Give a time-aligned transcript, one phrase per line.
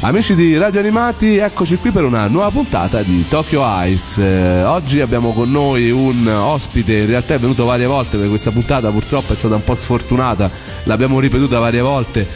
[0.00, 4.22] Amici di Radio Animati, eccoci qui per una nuova puntata di Tokyo Ice.
[4.22, 8.50] Eh, oggi abbiamo con noi un ospite, in realtà è venuto varie volte per questa
[8.50, 10.50] puntata, purtroppo è stata un po' sfortunata,
[10.84, 12.28] l'abbiamo ripetuta varie volte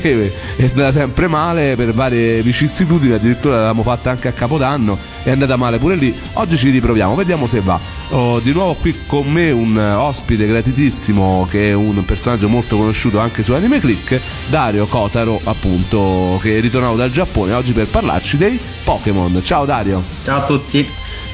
[0.00, 5.30] e è andata sempre male per varie vicissitudini, addirittura l'avevamo fatta anche a Capodanno, è
[5.30, 6.16] andata male pure lì.
[6.34, 7.99] Oggi ci riproviamo, vediamo se va.
[8.12, 13.20] Ho di nuovo qui con me un ospite gratitissimo che è un personaggio molto conosciuto
[13.20, 18.36] anche su Anime Click, Dario Kotaro, appunto, che è ritornato dal Giappone oggi per parlarci
[18.36, 19.40] dei Pokémon.
[19.44, 20.02] Ciao Dario.
[20.24, 20.84] Ciao a tutti.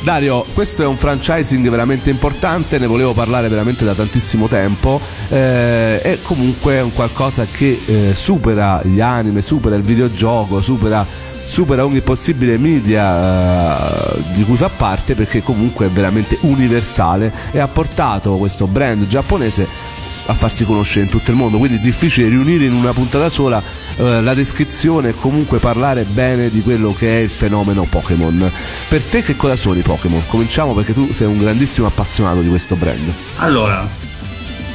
[0.02, 6.00] Dario, questo è un franchising veramente importante, ne volevo parlare veramente da tantissimo tempo, eh,
[6.02, 11.06] è comunque un qualcosa che eh, supera gli anime, supera il videogioco, supera,
[11.46, 17.60] supera ogni possibile media eh, di cui fa parte perché comunque è veramente universale e
[17.60, 19.94] ha portato questo brand giapponese
[20.26, 23.62] a farsi conoscere in tutto il mondo, quindi è difficile riunire in una puntata sola
[23.96, 28.50] eh, la descrizione e comunque parlare bene di quello che è il fenomeno Pokémon.
[28.88, 30.24] Per te che cosa sono i Pokémon?
[30.26, 33.12] Cominciamo perché tu sei un grandissimo appassionato di questo brand.
[33.36, 33.88] Allora,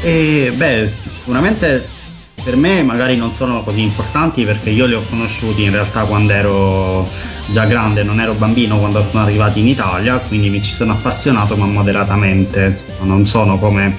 [0.02, 2.00] eh, beh, sicuramente
[2.44, 6.34] per me magari non sono così importanti perché io li ho conosciuti in realtà quando
[6.34, 7.10] ero
[7.52, 11.56] già grande, non ero bambino quando sono arrivati in Italia, quindi mi ci sono appassionato
[11.56, 13.96] ma moderatamente, non sono come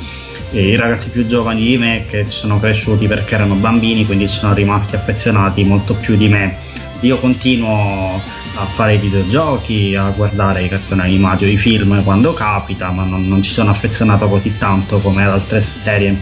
[0.51, 4.55] i ragazzi più giovani di me che sono cresciuti perché erano bambini, quindi ci sono
[4.55, 6.57] rimasti affezionati molto più di me.
[7.01, 8.21] Io continuo
[8.55, 13.05] a fare i videogiochi, a guardare i cartoni animati o i film quando capita, ma
[13.05, 16.21] non, non ci sono affezionato così tanto come ad altre serie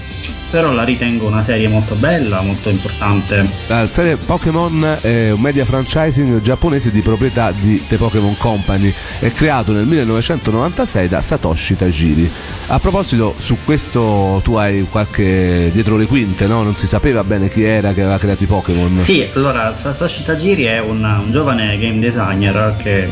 [0.50, 3.48] però la ritengo una serie molto bella, molto importante.
[3.68, 9.32] La serie Pokémon è un media franchising giapponese di proprietà di The Pokémon Company, è
[9.32, 12.30] creato nel 1996 da Satoshi Tajiri.
[12.66, 16.62] A proposito, su questo tu hai qualche dietro le quinte, no?
[16.62, 18.98] Non si sapeva bene chi era che aveva creato i Pokémon.
[18.98, 23.08] Sì, allora Satoshi Tajiri è un, un giovane game designer che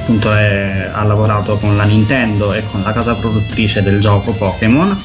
[0.00, 4.96] appunto è, ha lavorato con la Nintendo e con la casa produttrice del gioco Pokémon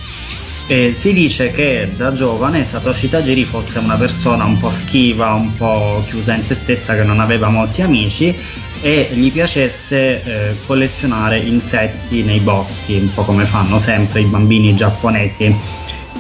[0.68, 5.54] e si dice che da giovane Satoshi Tajiri fosse una persona un po' schiva, un
[5.54, 8.36] po' chiusa in se stessa, che non aveva molti amici
[8.82, 14.76] e gli piacesse eh, collezionare insetti nei boschi, un po' come fanno sempre i bambini
[14.76, 15.56] giapponesi.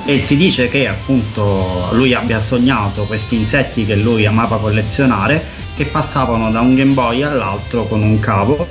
[0.08, 5.44] E si dice che appunto lui abbia sognato questi insetti che lui amava collezionare
[5.76, 8.68] che passavano da un Game Boy all'altro con un cavo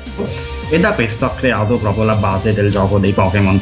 [0.71, 3.61] e da questo ha creato proprio la base del gioco dei Pokémon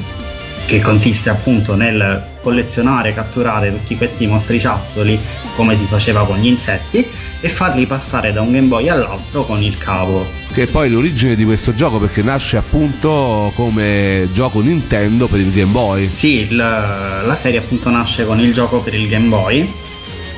[0.72, 5.21] che consiste appunto nel collezionare e catturare tutti questi mostriciattoli
[5.55, 7.06] come si faceva con gli insetti
[7.41, 10.27] e farli passare da un Game Boy all'altro con il cavo.
[10.50, 15.53] Che è poi l'origine di questo gioco perché nasce appunto come gioco Nintendo per il
[15.53, 16.09] Game Boy.
[16.10, 19.71] Sì, la, la serie appunto nasce con il gioco per il Game Boy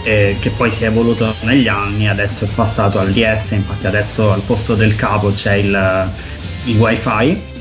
[0.03, 4.33] eh, che poi si è evoluto negli anni, adesso è passato al DS, infatti adesso
[4.33, 6.13] al posto del cavo c'è il,
[6.65, 7.53] il wifi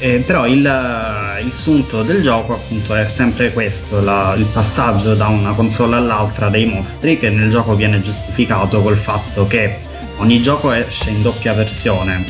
[0.00, 5.28] eh, però il, il, sunto del gioco appunto è sempre questo, la, il passaggio da
[5.28, 9.78] una console all'altra dei mostri che nel gioco viene giustificato col fatto che
[10.16, 12.24] ogni gioco esce in doppia versione.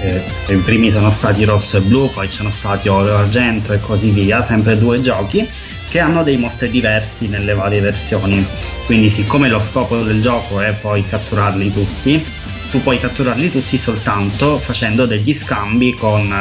[0.00, 3.72] Eh, I primi sono stati rosso e blu, poi ci sono stati oro e argento
[3.72, 5.48] e così via, sempre due giochi
[5.88, 8.44] che hanno dei mostri diversi nelle varie versioni.
[8.84, 12.24] Quindi siccome lo scopo del gioco è poi catturarli tutti,
[12.70, 16.34] tu puoi catturarli tutti soltanto facendo degli scambi con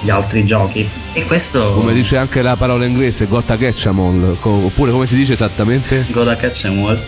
[0.00, 0.88] gli altri giochi.
[1.12, 1.72] E questo.
[1.72, 4.36] Come dice anche la parola inglese, Gotta Catchamall.
[4.40, 6.06] Oppure come si dice esattamente?
[6.10, 7.00] Gotta Catchamall.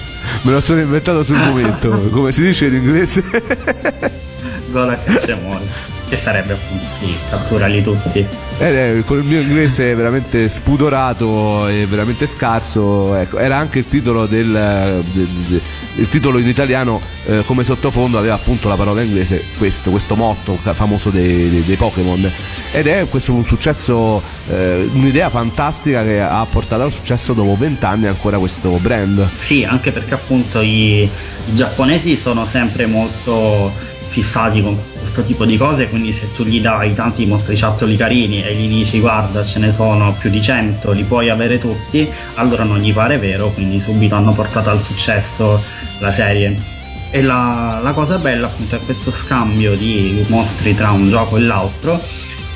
[0.43, 1.91] Me lo sono inventato sul momento.
[2.11, 3.23] come si dice in inglese?
[4.71, 5.63] Gotta Catchamall.
[6.09, 8.27] Che sarebbe appunto sì, catturali tutti.
[8.59, 14.27] Eh, con il mio inglese veramente spudorato e veramente scarso, ecco, era anche il titolo
[14.27, 15.63] del, del, del
[15.97, 20.57] il titolo in italiano eh, come sottofondo aveva appunto la parola inglese questo, questo motto
[20.57, 22.31] famoso dei, dei, dei, Pokémon.
[22.73, 28.07] Ed è questo un successo eh, un'idea fantastica che ha portato al successo dopo vent'anni
[28.07, 29.29] ancora questo brand.
[29.39, 35.57] Sì anche perché appunto i, i giapponesi sono sempre molto fissati con questo tipo di
[35.57, 39.71] cose, quindi se tu gli dai tanti mostriciattoli carini e gli dici guarda ce ne
[39.71, 44.17] sono più di 100, li puoi avere tutti, allora non gli pare vero, quindi subito
[44.17, 45.63] hanno portato al successo
[46.01, 46.79] la serie.
[47.13, 51.41] E la, la cosa bella appunto è questo scambio di mostri tra un gioco e
[51.41, 52.01] l'altro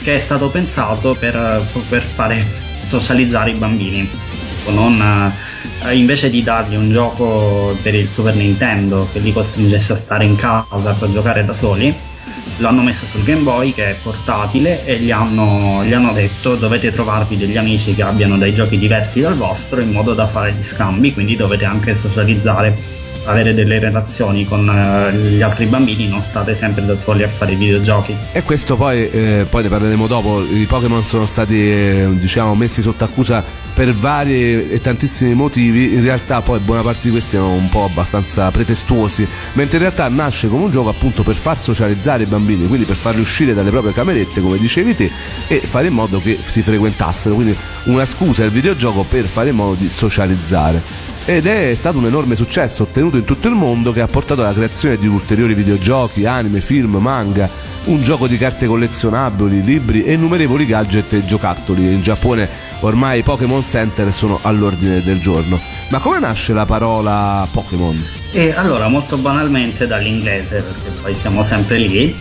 [0.02, 2.46] che è stato pensato per, per fare
[2.84, 4.08] socializzare i bambini.
[4.68, 5.32] Non,
[5.93, 10.37] invece di dargli un gioco per il Super Nintendo che li costringesse a stare in
[10.37, 11.94] casa per giocare da soli,
[12.58, 16.54] lo hanno messo sul Game Boy che è portatile e gli hanno, gli hanno, detto
[16.54, 20.52] dovete trovarvi degli amici che abbiano dei giochi diversi dal vostro in modo da fare
[20.52, 26.22] gli scambi, quindi dovete anche socializzare avere delle relazioni con eh, gli altri bambini, non
[26.22, 28.14] state sempre da soli a fare videogiochi.
[28.32, 32.82] E questo poi, eh, poi ne parleremo dopo, i Pokémon sono stati eh, diciamo messi
[32.82, 33.42] sotto accusa
[33.74, 37.84] per vari e tantissimi motivi, in realtà poi buona parte di questi erano un po'
[37.84, 42.53] abbastanza pretestuosi, mentre in realtà nasce come un gioco appunto per far socializzare i bambini,
[42.62, 45.10] quindi per farli uscire dalle proprie camerette, come dicevi te,
[45.48, 49.56] e fare in modo che si frequentassero, quindi una scusa il videogioco per fare in
[49.56, 54.02] modo di socializzare ed è stato un enorme successo ottenuto in tutto il mondo che
[54.02, 57.48] ha portato alla creazione di ulteriori videogiochi, anime, film, manga,
[57.84, 61.92] un gioco di carte collezionabili, libri e innumerevoli gadget e giocattoli.
[61.92, 62.46] In Giappone
[62.80, 65.58] ormai i Pokémon Center sono all'ordine del giorno.
[65.88, 68.06] Ma come nasce la parola Pokémon?
[68.32, 72.14] E allora, molto banalmente dall'inglese, perché poi siamo sempre lì.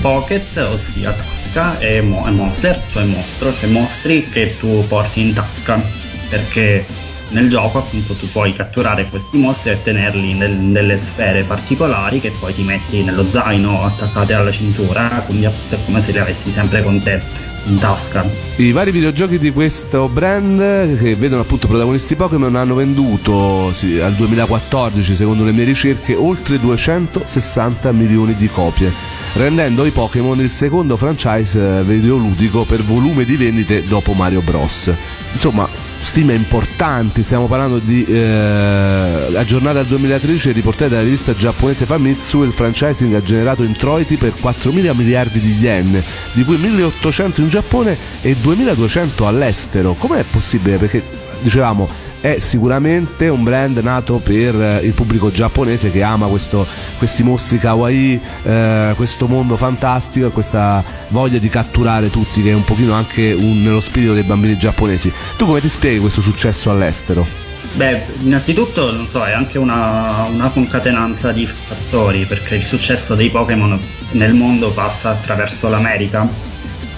[0.00, 5.32] Pocket, ossia tasca, e, mo- e monster, cioè mostro, cioè mostri che tu porti in
[5.32, 5.82] tasca.
[6.28, 6.84] Perché
[7.30, 12.32] nel gioco appunto tu puoi catturare questi mostri e tenerli nel, nelle sfere particolari che
[12.38, 16.82] poi ti metti nello zaino attaccate alla cintura, quindi è come se li avessi sempre
[16.82, 17.20] con te
[17.66, 18.24] in tasca.
[18.56, 24.12] I vari videogiochi di questo brand che vedono appunto protagonisti Pokémon hanno venduto sì, al
[24.12, 28.92] 2014 secondo le mie ricerche oltre 260 milioni di copie
[29.34, 34.92] rendendo i Pokémon il secondo franchise videoludico per volume di vendite dopo Mario Bros.
[35.32, 35.68] Insomma,
[36.04, 42.52] stime importanti, stiamo parlando di eh, aggiornata al 2013 riportata dalla rivista giapponese Famitsu, il
[42.52, 46.04] franchising ha generato introiti per 4.000 miliardi di yen,
[46.34, 49.94] di cui 1.800 in Giappone e 2.200 all'estero.
[49.94, 50.76] Com'è possibile?
[50.76, 51.02] Perché
[51.40, 51.88] dicevamo
[52.24, 56.66] è sicuramente un brand nato per eh, il pubblico giapponese che ama questo,
[56.96, 62.54] questi mostri kawaii, eh, questo mondo fantastico e questa voglia di catturare tutti che è
[62.54, 65.12] un pochino anche un, nello spirito dei bambini giapponesi.
[65.36, 67.26] Tu come ti spieghi questo successo all'estero?
[67.74, 73.28] Beh, innanzitutto non so, è anche una, una, concatenanza di fattori perché il successo dei
[73.28, 73.78] Pokémon
[74.12, 76.26] nel mondo passa attraverso l'America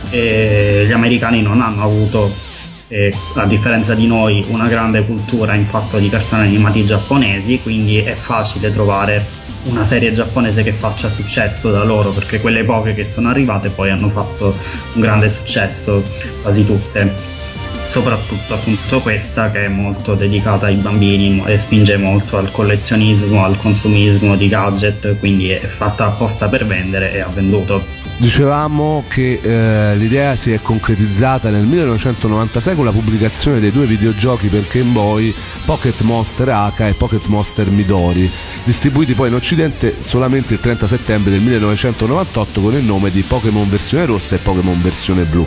[0.09, 2.46] e gli americani non hanno avuto
[2.89, 7.99] eh, a differenza di noi una grande cultura in fatto di cartoni animati giapponesi, quindi
[7.99, 13.05] è facile trovare una serie giapponese che faccia successo da loro, perché quelle poche che
[13.05, 14.57] sono arrivate poi hanno fatto
[14.95, 16.03] un grande successo,
[16.43, 17.35] quasi tutte.
[17.83, 23.57] Soprattutto appunto questa che è molto dedicata ai bambini e spinge molto al collezionismo, al
[23.57, 27.96] consumismo di gadget, quindi è fatta apposta per vendere e ha venduto.
[28.19, 34.49] Dicevamo che eh, l'idea si è concretizzata nel 1996 con la pubblicazione dei due videogiochi
[34.49, 35.35] per Game Boy
[35.67, 38.31] Pocket Monster Aka e Pocket Monster Midori,
[38.65, 43.69] distribuiti poi in Occidente solamente il 30 settembre del 1998 con il nome di Pokémon
[43.69, 45.47] versione rossa e Pokémon versione blu.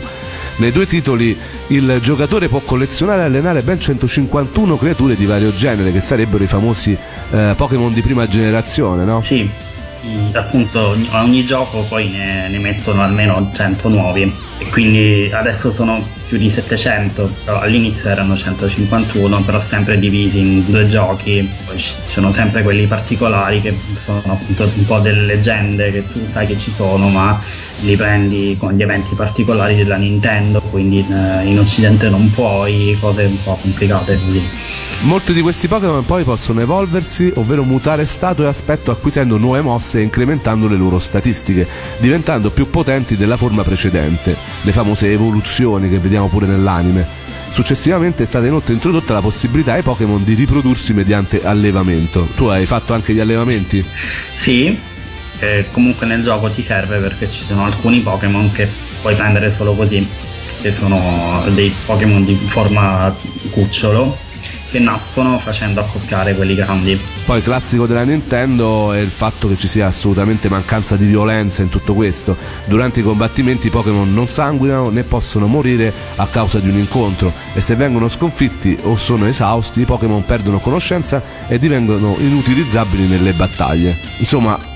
[0.58, 1.36] Nei due titoli
[1.68, 6.46] il giocatore può collezionare e allenare ben 151 creature di vario genere, che sarebbero i
[6.46, 6.96] famosi
[7.32, 9.22] eh, Pokémon di prima generazione, no?
[9.22, 9.68] Sì
[10.32, 14.32] appunto ogni gioco poi ne, ne, mettono almeno 100 nuovi.
[14.58, 20.86] E quindi adesso sono più di 700 all'inizio erano 151 però sempre divisi in due
[20.86, 21.50] giochi.
[21.66, 26.24] Poi ci sono sempre quelli particolari che sono appunto un po' delle leggende che tu
[26.24, 27.36] sai che ci sono ma
[27.80, 32.96] li prendi con gli eventi particolari della Nintendo quindi in, eh, in occidente non puoi
[33.00, 34.42] cose un po' complicate così.
[35.02, 39.98] Molti di questi Pokémon poi possono evolversi, ovvero mutare stato e aspetto acquisendo nuove mosse
[39.98, 41.66] e incrementando le loro statistiche,
[41.98, 47.06] diventando più potenti della forma precedente, le famose evoluzioni che vediamo pure nell'anime.
[47.50, 52.28] Successivamente è stata inoltre introdotta la possibilità ai Pokémon di riprodursi mediante allevamento.
[52.36, 53.84] Tu hai fatto anche gli allevamenti?
[54.34, 54.78] Sì,
[55.40, 58.68] eh, comunque nel gioco ti serve perché ci sono alcuni Pokémon che
[59.00, 60.06] puoi prendere solo così,
[60.60, 63.14] che sono dei Pokémon di forma
[63.50, 64.28] cucciolo
[64.70, 66.98] che nascono facendo accoppiare quelli grandi.
[67.24, 71.68] Poi classico della Nintendo è il fatto che ci sia assolutamente mancanza di violenza in
[71.68, 72.36] tutto questo.
[72.64, 77.32] Durante i combattimenti i Pokémon non sanguinano né possono morire a causa di un incontro
[77.52, 83.32] e se vengono sconfitti o sono esausti i Pokémon perdono conoscenza e divengono inutilizzabili nelle
[83.32, 83.98] battaglie.
[84.18, 84.69] Insomma,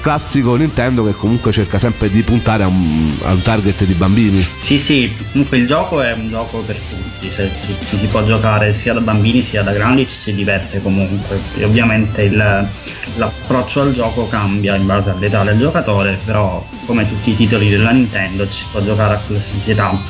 [0.00, 4.46] classico Nintendo che comunque cerca sempre di puntare a un, a un, target di bambini.
[4.58, 8.22] Sì, sì, comunque il gioco è un gioco per tutti, cioè, ci, ci, si può
[8.24, 11.40] giocare sia da bambini sia da grandi, ci si diverte comunque.
[11.56, 12.68] E ovviamente il,
[13.16, 17.90] l'approccio al gioco cambia in base all'età del giocatore, però come tutti i titoli della
[17.90, 20.00] Nintendo ci si può giocare a qualsiasi età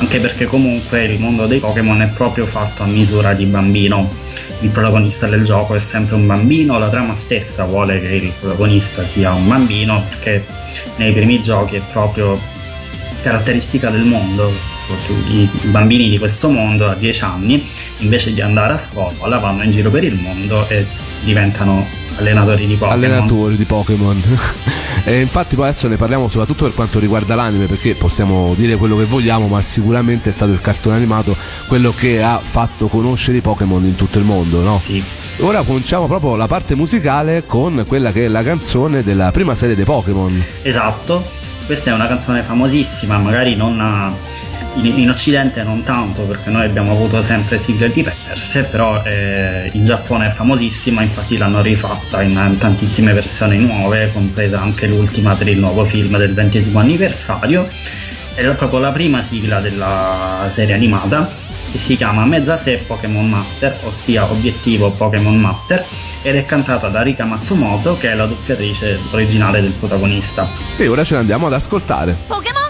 [0.00, 4.08] anche perché comunque il mondo dei Pokémon è proprio fatto a misura di bambino.
[4.60, 9.04] Il protagonista del gioco è sempre un bambino, la trama stessa vuole che il protagonista
[9.04, 10.44] sia un bambino perché
[10.96, 12.40] nei primi giochi è proprio
[13.22, 14.50] caratteristica del mondo.
[15.28, 17.64] I bambini di questo mondo a 10 anni
[17.98, 20.84] invece di andare a scuola vanno in giro per il mondo e
[21.22, 23.04] diventano allenatori di Pokémon.
[23.04, 24.22] Allenatori di Pokémon.
[25.04, 28.96] e infatti poi adesso ne parliamo soprattutto per quanto riguarda l'anime, perché possiamo dire quello
[28.96, 31.36] che vogliamo, ma sicuramente è stato il cartone animato
[31.66, 34.80] quello che ha fatto conoscere i Pokémon in tutto il mondo, no?
[34.82, 35.02] Sì.
[35.40, 39.74] Ora cominciamo proprio la parte musicale con quella che è la canzone della prima serie
[39.74, 40.44] dei Pokémon.
[40.62, 41.24] Esatto,
[41.64, 43.80] questa è una canzone famosissima, magari non
[44.74, 49.84] in, in, Occidente non tanto perché noi abbiamo avuto sempre sigle diverse, però eh, in
[49.84, 55.58] Giappone è famosissima, infatti l'hanno rifatta in tantissime versioni nuove, compresa anche l'ultima per il
[55.58, 57.68] nuovo film del ventesimo anniversario.
[58.34, 61.28] È proprio la prima sigla della serie animata
[61.70, 65.84] che si chiama Mezzase Pokémon Master, ossia Obiettivo Pokémon Master,
[66.22, 70.48] ed è cantata da Rika Matsumoto, che è la doppiatrice originale del protagonista.
[70.76, 72.16] E ora ce l'andiamo ad ascoltare.
[72.26, 72.60] Pokémon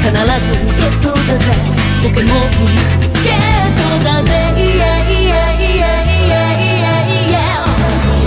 [0.00, 1.44] 必ずゲットだぜ。
[2.02, 2.40] ポケモン
[3.22, 3.36] ゲッ
[3.76, 7.36] トだぜイエイエイエイイエイエイエイ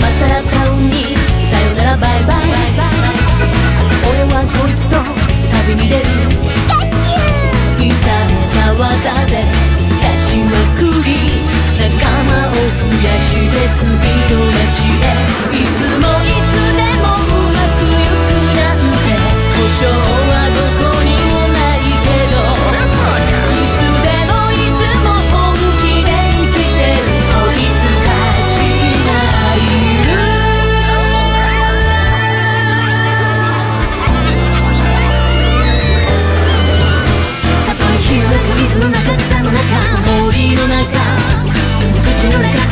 [0.00, 0.94] マサラタウンに
[1.50, 2.36] さよならバイバイ
[4.06, 4.94] 俺はこいつと
[5.66, 6.02] 旅に出る
[7.76, 7.90] 鍛え
[8.54, 9.42] た技で
[10.22, 10.46] しま
[10.78, 11.10] くり
[11.82, 11.90] 仲
[12.30, 13.82] 間を増やして次
[14.30, 15.93] の街へいつ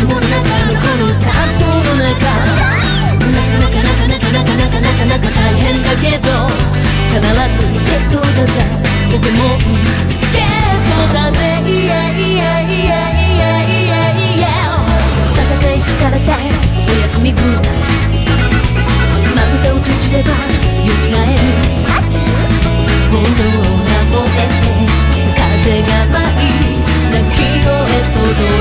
[0.02, 6.26] 雲の中のこのスートの中なかなかなかなかなかなかなか大変だけど
[7.08, 8.50] 必ずゲットだぜ
[9.12, 9.46] 僕も
[10.32, 10.58] ゲッ
[10.90, 11.42] トだぜ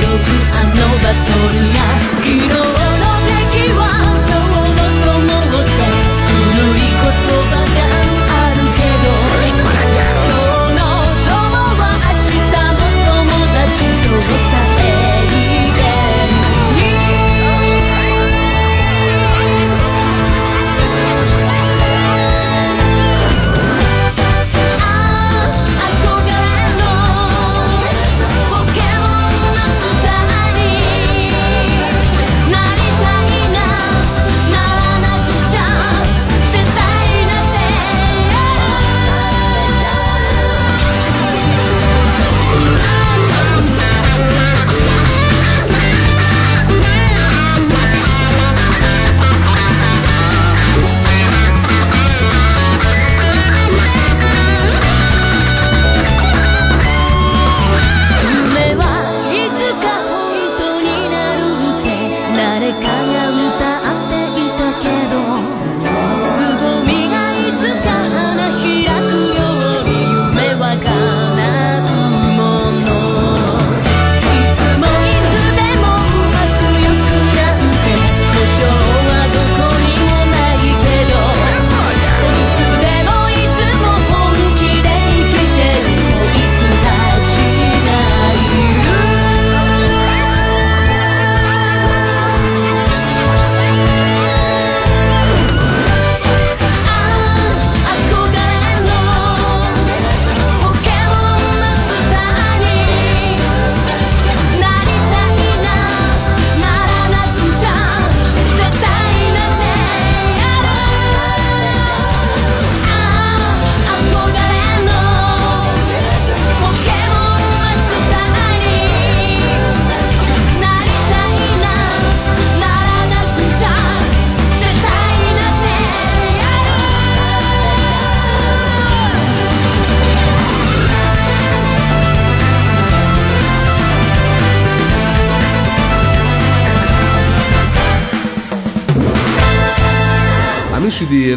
[0.02, 0.11] る
[1.00, 1.80] バトルが
[2.20, 2.28] 昨
[2.86, 2.91] 日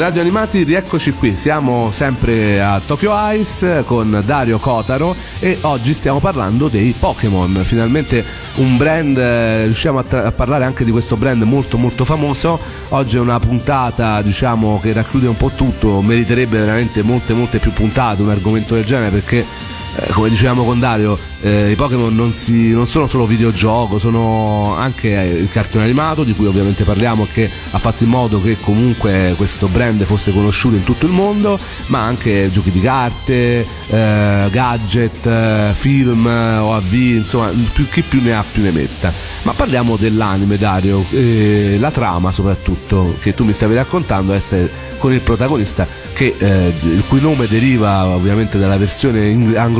[0.05, 1.35] Radio Animati, rieccoci qui.
[1.35, 7.63] Siamo sempre a Tokyo Ice con Dario Kotaro e oggi stiamo parlando dei Pokémon.
[7.65, 8.23] Finalmente
[8.57, 12.61] un brand, eh, riusciamo a, tra- a parlare anche di questo brand molto molto famoso.
[12.91, 17.73] Oggi è una puntata, diciamo, che racchiude un po' tutto, meriterebbe veramente molte molte più
[17.73, 22.33] puntate un argomento del genere perché eh, come dicevamo con Dario, eh, i Pokémon non,
[22.35, 27.79] non, sono solo videogioco, sono anche il cartone animato, di cui ovviamente parliamo, che ha
[27.79, 32.51] fatto in modo che comunque questo brand fosse conosciuto in tutto il mondo, ma anche
[32.51, 38.63] giochi di carte, eh, gadget, eh, film, OAV, insomma, più, chi più ne ha più
[38.63, 39.13] ne metta.
[39.43, 45.13] Ma parliamo dell'anime, Dario, eh, la trama soprattutto, che tu mi stavi raccontando, essere con
[45.13, 49.29] il protagonista che, eh, il cui nome deriva ovviamente dalla versione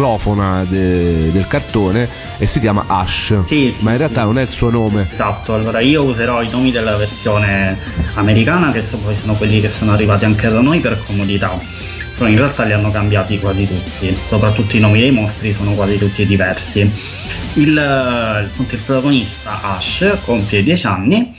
[0.05, 4.27] anglofona de, del cartone e si chiama Ash, sì, sì, ma in realtà sì.
[4.27, 5.09] non è il suo nome.
[5.11, 7.79] Esatto, allora io userò i nomi della versione
[8.15, 11.59] americana che so, poi sono quelli che sono arrivati anche da noi per comodità,
[12.17, 15.99] però in realtà li hanno cambiati quasi tutti, soprattutto i nomi dei mostri sono quasi
[15.99, 16.91] tutti diversi.
[17.55, 21.33] Il, appunto, il protagonista Ash compie 10 anni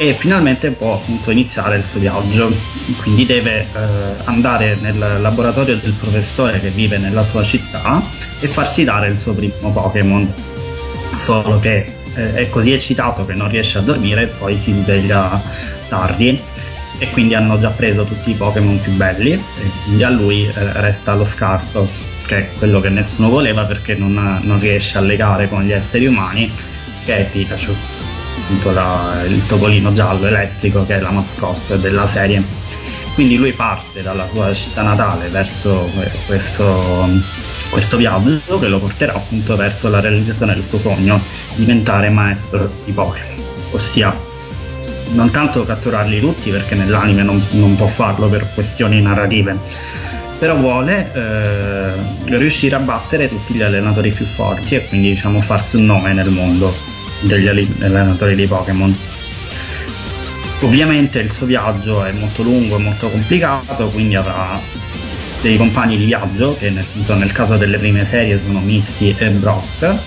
[0.00, 2.50] e finalmente può appunto iniziare il suo viaggio.
[3.02, 3.66] Quindi deve eh,
[4.24, 8.02] andare nel laboratorio del professore che vive nella sua città
[8.40, 10.32] e farsi dare il suo primo Pokémon.
[11.18, 15.38] Solo che eh, è così eccitato che non riesce a dormire e poi si sveglia
[15.88, 16.40] tardi
[16.96, 20.52] e quindi hanno già preso tutti i Pokémon più belli e quindi a lui eh,
[20.80, 21.86] resta lo scarto
[22.24, 26.06] che è quello che nessuno voleva perché non, non riesce a legare con gli esseri
[26.06, 26.50] umani
[27.04, 27.99] che è Pikachu
[28.50, 32.42] appunto la, il topolino giallo elettrico che è la mascotte della serie.
[33.14, 35.88] Quindi lui parte dalla sua città natale verso
[36.26, 37.08] questo,
[37.68, 41.20] questo viaggio che lo porterà appunto verso la realizzazione del suo sogno,
[41.54, 44.28] diventare maestro di Pokémon, ossia
[45.10, 49.58] non tanto catturarli tutti perché nell'anime non, non può farlo per questioni narrative,
[50.38, 55.76] però vuole eh, riuscire a battere tutti gli allenatori più forti e quindi diciamo farsi
[55.76, 56.89] un nome nel mondo
[57.20, 58.96] degli allenatori di Pokémon.
[60.62, 64.60] Ovviamente il suo viaggio è molto lungo e molto complicato, quindi avrà
[65.40, 69.98] dei compagni di viaggio, che nel, nel caso delle prime serie sono Misty e Brock,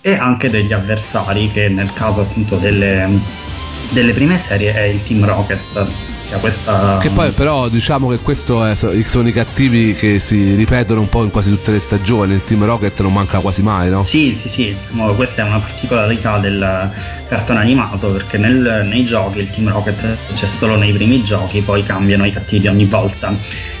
[0.00, 3.08] e anche degli avversari, che nel caso appunto delle,
[3.90, 5.86] delle prime serie è il Team Rocket,
[6.36, 6.98] questa...
[7.00, 11.24] Che poi però diciamo che questo è, sono i cattivi che si ripetono un po'
[11.24, 14.04] in quasi tutte le stagioni, il Team Rocket non manca quasi mai, no?
[14.04, 14.76] Sì, sì, sì,
[15.16, 16.90] questa è una particolarità del
[17.28, 21.82] cartone animato perché nel, nei giochi il Team Rocket c'è solo nei primi giochi, poi
[21.82, 23.32] cambiano i cattivi ogni volta,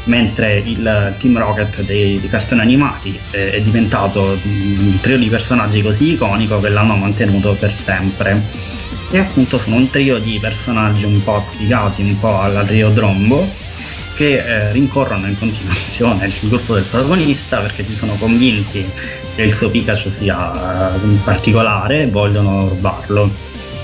[0.04, 5.82] mentre il Team Rocket dei, dei cartoni animati è, è diventato un trio di personaggi
[5.82, 8.42] così iconico che l'hanno mantenuto per sempre
[9.10, 13.48] e appunto sono un trio di personaggi un po' sfigati, un po' alla trio Drombo
[14.14, 18.84] che eh, rincorrono in continuazione il gruppo del protagonista perché si sono convinti
[19.36, 23.30] che il suo Pikachu sia eh, particolare e vogliono rubarlo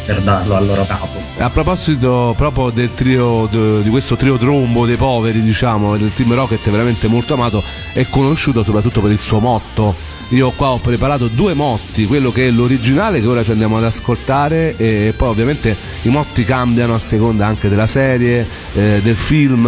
[0.04, 1.22] per darlo al loro capo.
[1.38, 6.68] A proposito proprio del trio di questo trio trombo dei poveri, diciamo, del Team Rocket
[6.70, 9.94] veramente molto amato, è conosciuto soprattutto per il suo motto
[10.28, 13.84] io qua ho preparato due motti, quello che è l'originale che ora ci andiamo ad
[13.84, 19.66] ascoltare e poi ovviamente i motti cambiano a seconda anche della serie, eh, del film,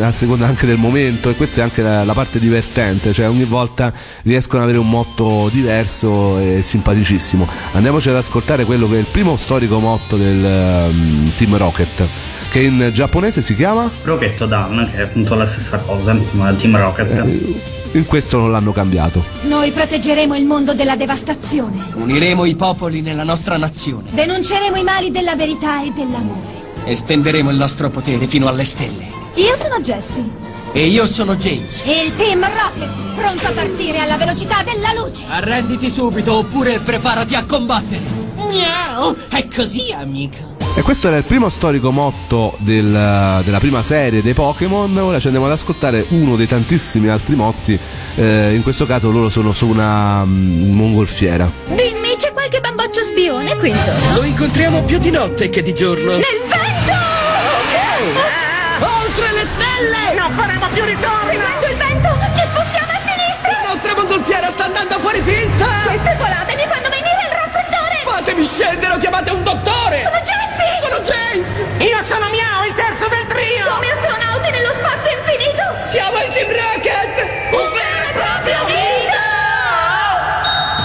[0.00, 3.44] a seconda anche del momento e questa è anche la, la, parte divertente, cioè ogni
[3.44, 7.48] volta riescono ad avere un motto diverso e simpaticissimo.
[7.72, 12.08] Andiamoci ad ascoltare quello che è il primo storico motto del um, Team Rocket
[12.50, 16.76] che in giapponese si chiama Rocket Dan, che è appunto la stessa cosa, ma Team
[16.76, 17.10] Rocket.
[17.10, 19.24] Eh, in questo non l'hanno cambiato.
[19.42, 21.84] Noi proteggeremo il mondo dalla devastazione.
[21.94, 24.10] Uniremo i popoli nella nostra nazione.
[24.10, 26.62] Denunceremo i mali della verità e dell'amore.
[26.84, 29.06] Estenderemo il nostro potere fino alle stelle.
[29.34, 30.42] Io sono Jessie.
[30.72, 31.82] E io sono James.
[31.84, 35.22] E il Team Rocket, pronto a partire alla velocità della luce.
[35.28, 38.02] Arrenditi subito oppure preparati a combattere.
[38.36, 40.53] Miau, è così, amico.
[40.76, 42.90] E questo era il primo storico motto del,
[43.44, 44.96] della prima serie dei Pokémon.
[44.96, 47.78] Ora ci andiamo ad ascoltare uno dei tantissimi altri motti.
[48.16, 51.48] Eh, in questo caso loro sono su una um, mongolfiera.
[51.68, 54.14] Dimmi, c'è qualche bamboccio spione qui intorno?
[54.14, 56.10] Lo incontriamo più di notte che di giorno.
[56.10, 56.92] Nel vento!
[58.80, 59.02] Oh.
[59.04, 60.18] Oltre le stelle!
[60.18, 61.30] Non faremo più ritorno!
[61.30, 63.50] Seguendo il vento, ci spostiamo a sinistra!
[63.62, 65.66] La nostra mongolfiera sta andando fuori pista!
[65.86, 68.02] Queste volate mi fanno venire il raffreddore!
[68.04, 69.63] Fatemi scendere o chiamate un dottore!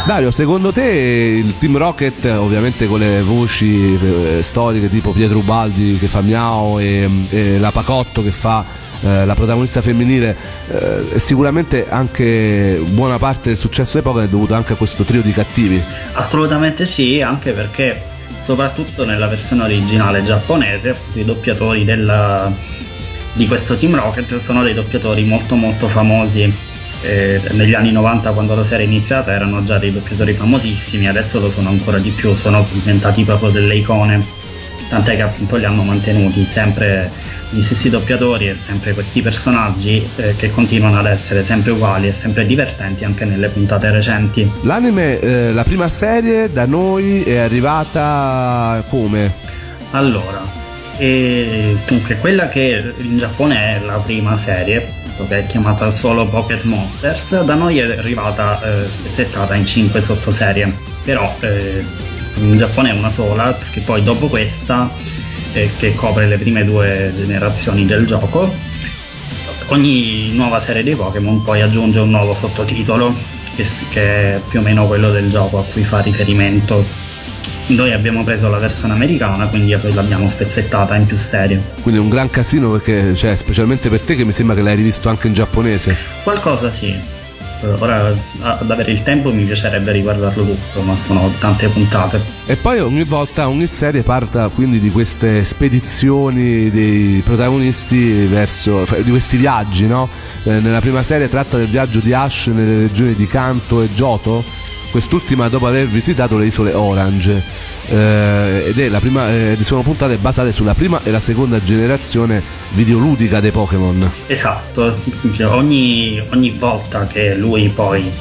[0.10, 5.98] Dario, secondo te il Team Rocket, ovviamente con le voci eh, storiche tipo Pietro Ubaldi
[6.00, 8.65] che fa Miao e, e la Pacotto che fa
[9.02, 10.36] eh, la protagonista femminile,
[10.67, 15.32] eh, sicuramente anche buona parte del successo d'epoca è dovuto anche a questo trio di
[15.32, 15.80] cattivi.
[16.13, 18.02] Assolutamente sì, anche perché
[18.41, 22.52] soprattutto nella versione originale giapponese i doppiatori della,
[23.34, 26.68] di questo Team Rocket sono dei doppiatori molto molto famosi
[27.01, 31.39] eh, negli anni 90 quando la serie è iniziata erano già dei doppiatori famosissimi adesso
[31.39, 34.38] lo sono ancora di più sono diventati proprio delle icone
[34.89, 37.12] tant'è che appunto li hanno mantenuti sempre
[37.51, 42.12] gli stessi doppiatori e sempre questi personaggi eh, che continuano ad essere sempre uguali e
[42.12, 48.83] sempre divertenti anche nelle puntate recenti L'anime, eh, la prima serie da noi è arrivata
[48.88, 49.47] come?
[49.91, 50.41] Allora,
[50.97, 56.63] e dunque quella che in Giappone è la prima serie, che è chiamata solo Pocket
[56.63, 61.84] Monsters, da noi è arrivata eh, spezzettata in 5 sottoserie, però eh,
[62.36, 64.91] in Giappone è una sola, perché poi dopo questa,
[65.53, 68.53] eh, che copre le prime due generazioni del gioco,
[69.67, 73.13] ogni nuova serie di Pokémon poi aggiunge un nuovo sottotitolo,
[73.55, 74.01] che, che
[74.36, 77.08] è più o meno quello del gioco a cui fa riferimento.
[77.69, 81.62] Noi abbiamo preso la versione americana, quindi poi l'abbiamo spezzettata in più serie.
[81.84, 84.75] Quindi è un gran casino perché, cioè, specialmente per te che mi sembra che l'hai
[84.75, 85.95] rivisto anche in giapponese.
[86.23, 86.88] Qualcosa sì.
[86.88, 92.19] Eh, Ora ad avere il tempo mi piacerebbe riguardarlo tutto, ma sono tante puntate.
[92.47, 99.12] E poi ogni volta, ogni serie parla quindi di queste spedizioni dei protagonisti verso, di
[99.12, 100.10] questi viaggi, no?
[100.43, 104.43] Eh, nella prima serie tratta del viaggio di Ash nelle regioni di Kanto e Johto,
[104.91, 107.41] quest'ultima dopo aver visitato le isole Orange.
[107.88, 112.41] Eh, ed è la prima, eh, sono puntate basate sulla prima e la seconda generazione
[112.71, 114.12] videoludica dei Pokémon.
[114.28, 115.02] Esatto,
[115.41, 118.12] ogni, ogni volta che lui poi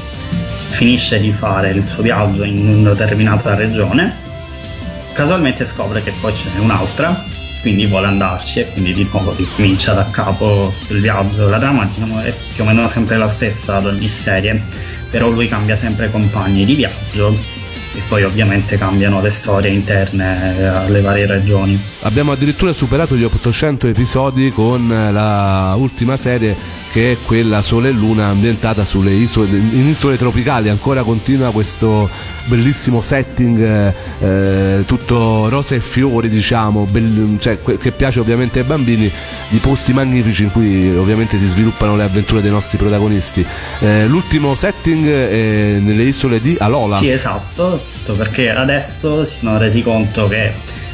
[0.70, 4.16] finisce di fare il suo viaggio in una determinata regione,
[5.12, 7.24] casualmente scopre che poi ce n'è un'altra,
[7.60, 11.48] quindi vuole andarci e quindi di nuovo ricomincia da capo il viaggio.
[11.48, 14.62] La trama diciamo, è più o meno sempre la stessa ad ogni serie,
[15.10, 17.34] però lui cambia sempre compagni di viaggio
[17.94, 21.80] e poi ovviamente cambiano le storie interne alle varie regioni.
[22.00, 26.54] Abbiamo addirittura superato gli 800 episodi con eh, la ultima serie
[26.92, 30.68] che è quella Sole e Luna ambientata sulle isole, in isole tropicali.
[30.68, 32.08] Ancora continua questo
[32.46, 38.60] bellissimo setting, eh, eh, tutto rose e fiori, diciamo, bell- cioè, que- che piace ovviamente
[38.60, 39.10] ai bambini,
[39.48, 43.44] di posti magnifici in cui ovviamente si sviluppano le avventure dei nostri protagonisti.
[43.80, 46.96] Eh, l'ultimo setting è nelle isole di Alola.
[46.96, 47.82] Sì, esatto,
[48.16, 50.52] perché adesso si sono resi conto che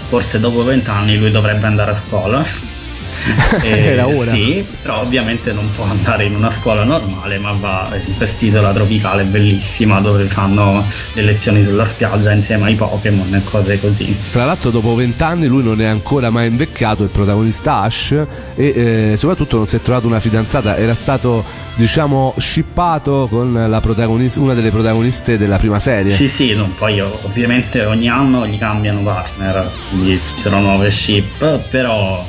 [0.09, 2.45] forse dopo vent'anni lui dovrebbe andare a scuola.
[3.63, 4.31] E Era ora.
[4.31, 9.25] Sì, però ovviamente non può andare in una scuola normale, ma va in quest'isola tropicale
[9.25, 14.17] bellissima dove fanno le lezioni sulla spiaggia insieme ai Pokémon e cose così.
[14.31, 18.13] Tra l'altro dopo vent'anni lui non è ancora mai invecchiato, il protagonista Ash,
[18.55, 23.81] e eh, soprattutto non si è trovato una fidanzata, era stato diciamo shippato con la
[23.81, 26.13] protagonista, una delle protagoniste della prima serie.
[26.13, 31.69] Sì, sì, no, poi ovviamente ogni anno gli cambiano partner, quindi ci sono nuove ship,
[31.69, 32.25] però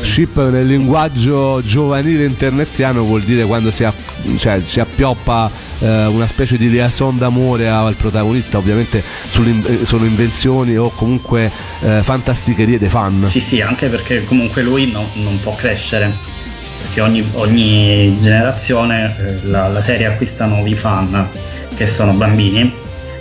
[0.00, 6.26] Ship nel linguaggio giovanile internetiano vuol dire quando si, app- cioè, si appioppa eh, una
[6.26, 11.50] specie di liaison d'amore al protagonista, ovviamente eh, sono invenzioni o comunque
[11.82, 13.26] eh, fantasticherie dei fan.
[13.28, 16.16] Sì, sì, anche perché comunque lui no- non può crescere,
[16.80, 21.28] perché ogni, ogni generazione eh, la, la serie acquista nuovi fan
[21.74, 22.72] che sono bambini,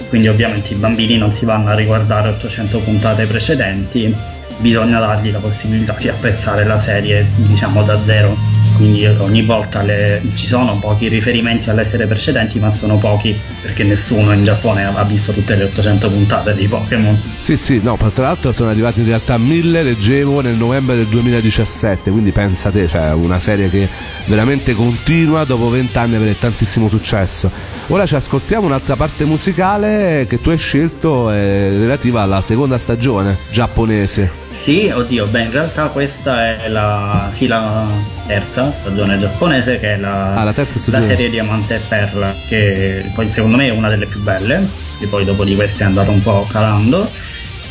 [0.07, 4.15] quindi ovviamente i bambini non si vanno a riguardare 800 puntate precedenti,
[4.59, 8.37] bisogna dargli la possibilità di apprezzare la serie diciamo da zero.
[8.75, 13.83] Quindi ogni volta le- ci sono pochi riferimenti alle serie precedenti, ma sono pochi perché
[13.83, 17.21] nessuno in Giappone ha visto tutte le 800 puntate di Pokémon.
[17.37, 22.09] Sì, sì, no, tra l'altro sono arrivati in realtà mille, leggevo nel novembre del 2017,
[22.09, 23.85] quindi pensa te, cioè una serie che
[24.27, 27.51] veramente continua dopo vent'anni avere tantissimo successo.
[27.91, 33.39] Ora ci ascoltiamo un'altra parte musicale che tu hai scelto è relativa alla seconda stagione
[33.49, 34.31] giapponese.
[34.49, 37.87] Sì, oddio, beh, in realtà questa è la, sì, la
[38.27, 41.03] terza stagione giapponese, che è la, Ah, la terza stagione.
[41.03, 44.67] serie Diamante e Perla, che poi secondo me è una delle più belle,
[44.99, 47.09] che poi dopo di queste è andato un po' calando.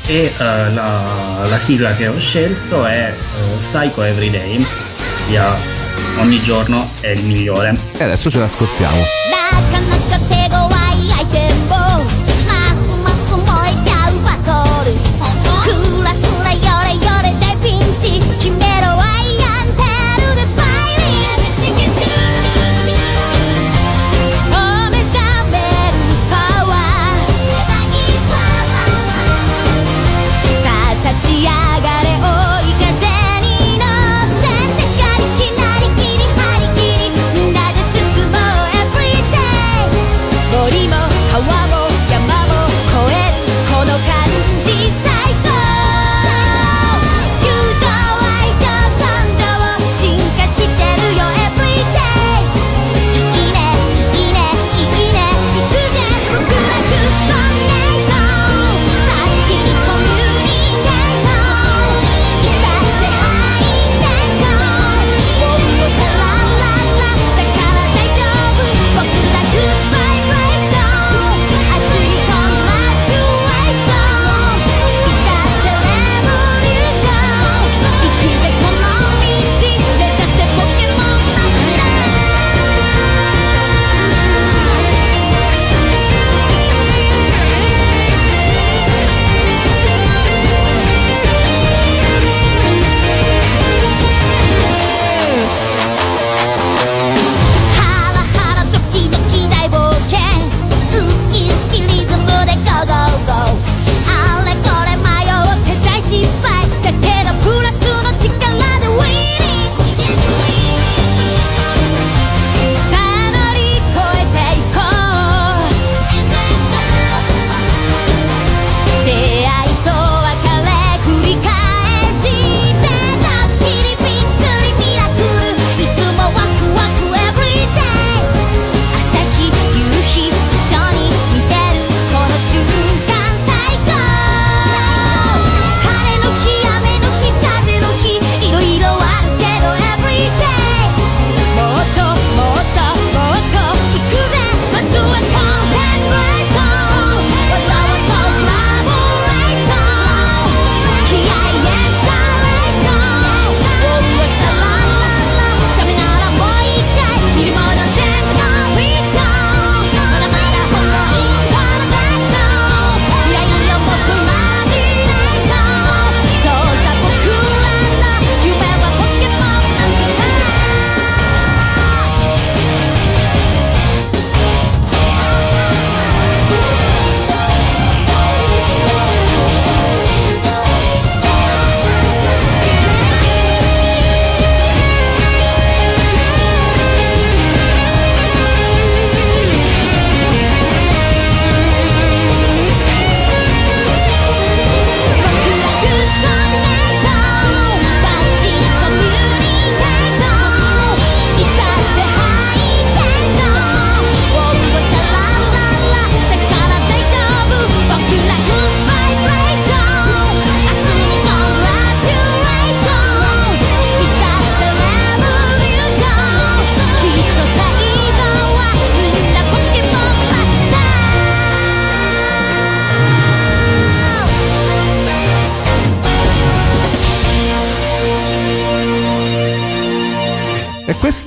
[0.07, 4.67] E eh, la, la sigla che ho scelto è eh, Psycho Everyday,
[5.27, 5.45] ossia
[6.19, 7.79] ogni giorno è il migliore.
[7.97, 9.05] E adesso ce l'ascoltiamo.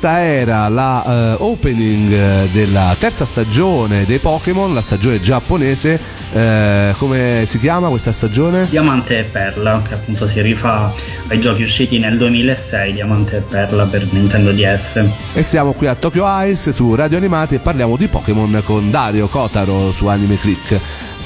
[0.02, 6.00] Questa era la eh, opening eh, della terza stagione dei Pokémon, la stagione giapponese.
[6.34, 8.66] Eh, come si chiama questa stagione?
[8.68, 10.92] Diamante e Perla, che appunto si rifà
[11.28, 15.06] ai giochi usciti nel 2006, Diamante e Perla per Nintendo DS.
[15.34, 19.28] E siamo qui a Tokyo Ice su Radio Animati e parliamo di Pokémon con Dario
[19.28, 20.80] Kotaro su Anime Click.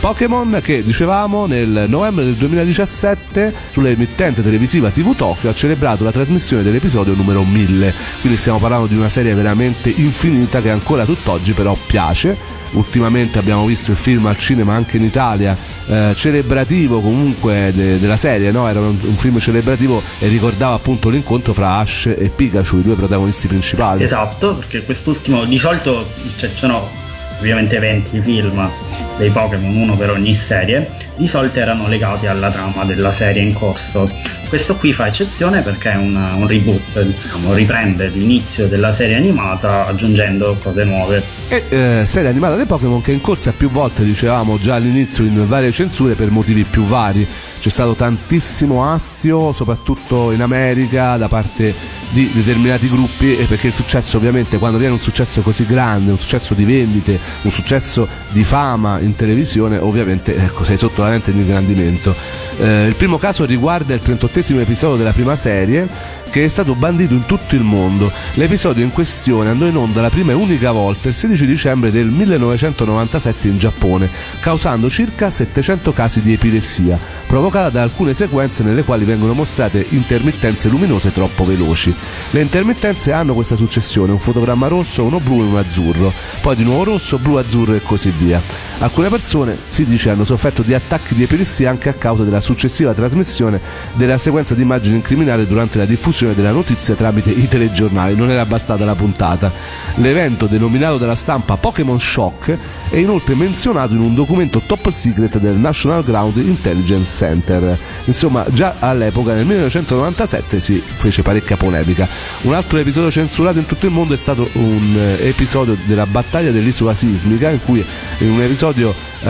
[0.06, 6.62] Pokémon che dicevamo nel novembre del 2017 sull'emittente televisiva TV Tokyo ha celebrato la trasmissione
[6.62, 11.76] dell'episodio numero 1000 quindi stiamo parlando di una serie veramente infinita che ancora tutt'oggi però
[11.88, 12.38] piace.
[12.74, 18.18] Ultimamente abbiamo visto il film al cinema anche in Italia eh, celebrativo comunque de- della
[18.18, 18.68] serie no?
[18.68, 22.96] era un, un, film celebrativo e ricordava appunto l'incontro fra Ash e Pikachu i due
[22.96, 24.04] protagonisti principali.
[24.04, 27.04] Esatto perché quest'ultimo di solito cioè, sono
[27.40, 28.70] ovviamente 20 film
[29.18, 33.54] dei Pokémon, uno per ogni serie, di solito erano legati alla trama della serie in
[33.54, 34.12] corso.
[34.50, 39.86] Questo qui fa eccezione perché è un, un reboot, diciamo, riprende l'inizio della serie animata
[39.88, 41.24] aggiungendo cose nuove.
[41.48, 45.24] E eh, serie animata dei Pokémon che è in corsa più volte, dicevamo già all'inizio,
[45.24, 47.26] in varie censure per motivi più vari.
[47.60, 51.74] C'è stato tantissimo astio, soprattutto in America, da parte
[52.10, 56.54] di determinati gruppi, perché il successo ovviamente quando viene un successo così grande, un successo
[56.54, 61.40] di vendite, un successo di fama in televisione, ovviamente ecco, sei sotto la lente di
[61.40, 62.16] ingrandimento.
[62.58, 65.88] Eh, il primo caso riguarda il 38 episodio della prima serie
[66.30, 68.12] che è stato bandito in tutto il mondo.
[68.34, 72.08] L'episodio in questione andò in onda la prima e unica volta il 16 dicembre del
[72.08, 74.10] 1997 in Giappone,
[74.40, 80.70] causando circa 700 casi di epilessia, provocata da alcune sequenze nelle quali vengono mostrate intermittenze
[80.70, 81.96] luminose troppo veloci.
[82.32, 86.12] Le intermittenze hanno questa successione, un fotogramma rosso, uno blu e uno azzurro,
[86.42, 88.42] poi di nuovo rosso, blu, azzurro e così via.
[88.80, 92.94] Alcune persone, si dice, hanno sofferto di attacchi di epilessia anche a causa della successiva
[92.94, 93.62] trasmissione
[93.94, 98.46] della sequenza di immagini incriminate durante la diffusione della notizia tramite i telegiornali, non era
[98.46, 99.52] bastata la puntata.
[99.96, 102.58] L'evento, denominato dalla stampa Pokémon Shock,
[102.90, 107.78] è inoltre menzionato in un documento top secret del National Ground Intelligence Center.
[108.06, 112.08] Insomma, già all'epoca, nel 1997, si fece parecchia polemica.
[112.44, 116.52] Un altro episodio censurato in tutto il mondo è stato un eh, episodio della battaglia
[116.52, 117.86] dell'isola sismica, in cui
[118.20, 119.30] in un episodio eh,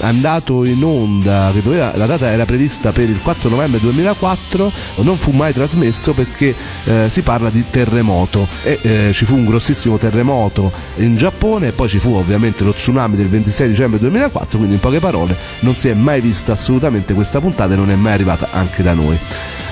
[0.00, 5.18] andato in onda, che doveva, la data era prevista per il 4 novembre 2004, non
[5.18, 8.46] fu mai trasmesso perché eh, si parla di terremoto.
[8.62, 12.72] E eh, ci fu un grossissimo terremoto in Giappone e poi ci fu ovviamente lo
[12.72, 17.14] tsunami del 26 dicembre 2004 quindi in poche parole non si è mai vista assolutamente
[17.14, 19.18] questa puntata e non è mai arrivata anche da noi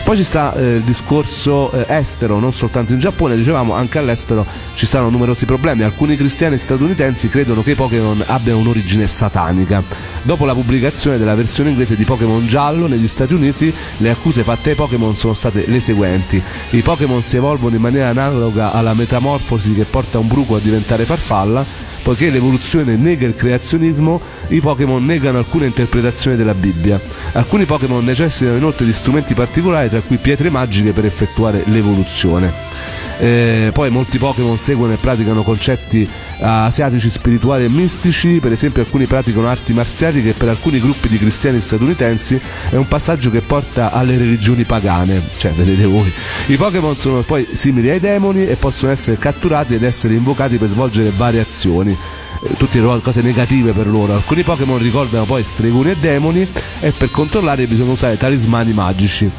[0.05, 4.45] poi ci sta eh, il discorso eh, estero, non soltanto in Giappone, dicevamo anche all'estero
[4.75, 5.83] ci stanno numerosi problemi.
[5.83, 9.83] Alcuni cristiani statunitensi credono che i Pokémon abbiano un'origine satanica.
[10.23, 14.71] Dopo la pubblicazione della versione inglese di Pokémon giallo negli Stati Uniti, le accuse fatte
[14.71, 16.43] ai Pokémon sono state le seguenti.
[16.71, 21.07] I Pokémon si evolvono in maniera analoga alla metamorfosi che porta un bruco a diventare
[21.07, 27.01] farfalla poiché l'evoluzione nega il creazionismo, i Pokémon negano alcune interpretazioni della Bibbia.
[27.33, 32.94] Alcuni Pokémon necessitano inoltre di strumenti particolari, tra cui pietre magiche per effettuare l'evoluzione.
[33.19, 38.83] Eh, poi molti Pokémon seguono e praticano concetti uh, asiatici spirituali e mistici, per esempio
[38.83, 43.41] alcuni praticano arti marziali che per alcuni gruppi di cristiani statunitensi è un passaggio che
[43.41, 46.13] porta alle religioni pagane, cioè vedete voi.
[46.47, 50.69] I Pokémon sono poi simili ai demoni e possono essere catturati ed essere invocati per
[50.69, 51.97] svolgere varie azioni
[52.45, 54.15] eh, tutte cose negative per loro.
[54.15, 56.47] Alcuni Pokémon ricordano poi stregoni e demoni
[56.81, 59.31] e per controllarli bisogna usare talismani magici.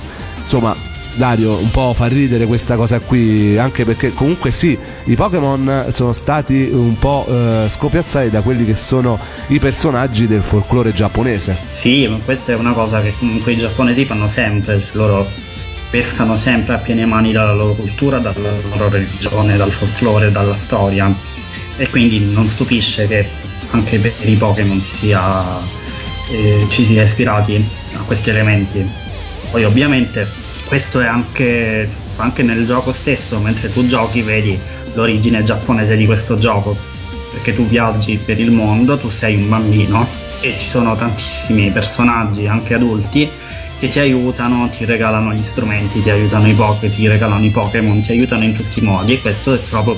[0.41, 0.75] Insomma,
[1.15, 6.13] Dario un po' fa ridere questa cosa qui, anche perché comunque sì, i Pokémon sono
[6.13, 11.57] stati un po' eh, scopiazzati da quelli che sono i personaggi del folklore giapponese.
[11.69, 15.27] Sì, ma questa è una cosa che comunque i giapponesi fanno sempre, loro
[15.89, 21.13] pescano sempre a piene mani dalla loro cultura, dalla loro religione, dal folklore, dalla storia
[21.77, 23.29] e quindi non stupisce che
[23.71, 25.43] anche per i Pokémon ci sia,
[26.31, 28.85] eh, ci sia ispirati a questi elementi.
[29.51, 34.59] Poi ovviamente questo è anche, anche nel gioco stesso, mentre tu giochi vedi
[34.93, 36.75] l'origine giapponese di questo gioco,
[37.31, 40.07] perché tu viaggi per il mondo, tu sei un bambino
[40.41, 43.29] e ci sono tantissimi personaggi, anche adulti,
[43.79, 48.01] che ti aiutano, ti regalano gli strumenti, ti aiutano i Pokémon, ti regalano i Pokémon,
[48.01, 49.97] ti aiutano in tutti i modi e questo è proprio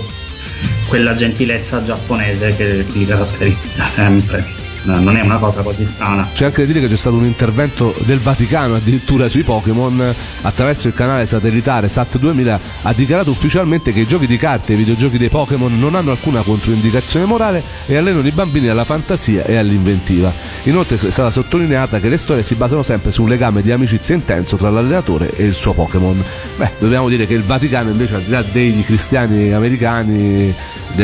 [0.87, 4.66] quella gentilezza giapponese che li caratterizza sempre.
[4.95, 6.29] Non è una cosa così strana.
[6.31, 10.87] C'è anche da dire che c'è stato un intervento del Vaticano addirittura sui Pokémon attraverso
[10.87, 14.79] il canale satellitare SAT 2000 ha dichiarato ufficialmente che i giochi di carte e i
[14.79, 19.57] videogiochi dei Pokémon non hanno alcuna controindicazione morale e allenano i bambini alla fantasia e
[19.57, 20.33] all'inventiva.
[20.63, 24.15] Inoltre è stata sottolineata che le storie si basano sempre su un legame di amicizia
[24.15, 26.23] intenso tra l'allenatore e il suo Pokémon.
[26.55, 30.53] Beh, dobbiamo dire che il Vaticano invece al di là dei cristiani americani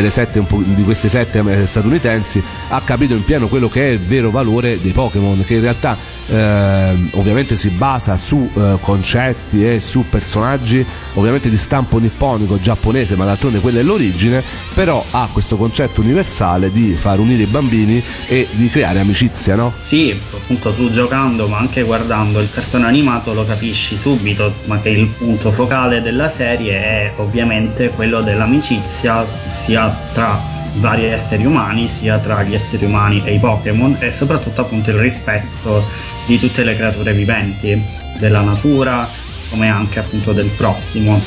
[0.09, 4.79] sette, di queste sette statunitensi ha capito in pieno quello che è il vero valore
[4.79, 10.85] dei Pokémon, che in realtà eh, ovviamente si basa su eh, concetti e su personaggi
[11.13, 16.71] ovviamente di stampo nipponico, giapponese, ma d'altronde quella è l'origine, però ha questo concetto universale
[16.71, 19.73] di far unire i bambini e di creare amicizia, no?
[19.77, 24.89] Sì, appunto tu giocando ma anche guardando il cartone animato lo capisci subito, ma che
[24.89, 32.19] il punto focale della serie è ovviamente quello dell'amicizia sia tra vari esseri umani, sia
[32.19, 35.85] tra gli esseri umani e i Pokémon e soprattutto appunto il rispetto
[36.25, 37.81] di tutte le creature viventi,
[38.17, 39.07] della natura
[39.49, 41.21] come anche appunto del prossimo,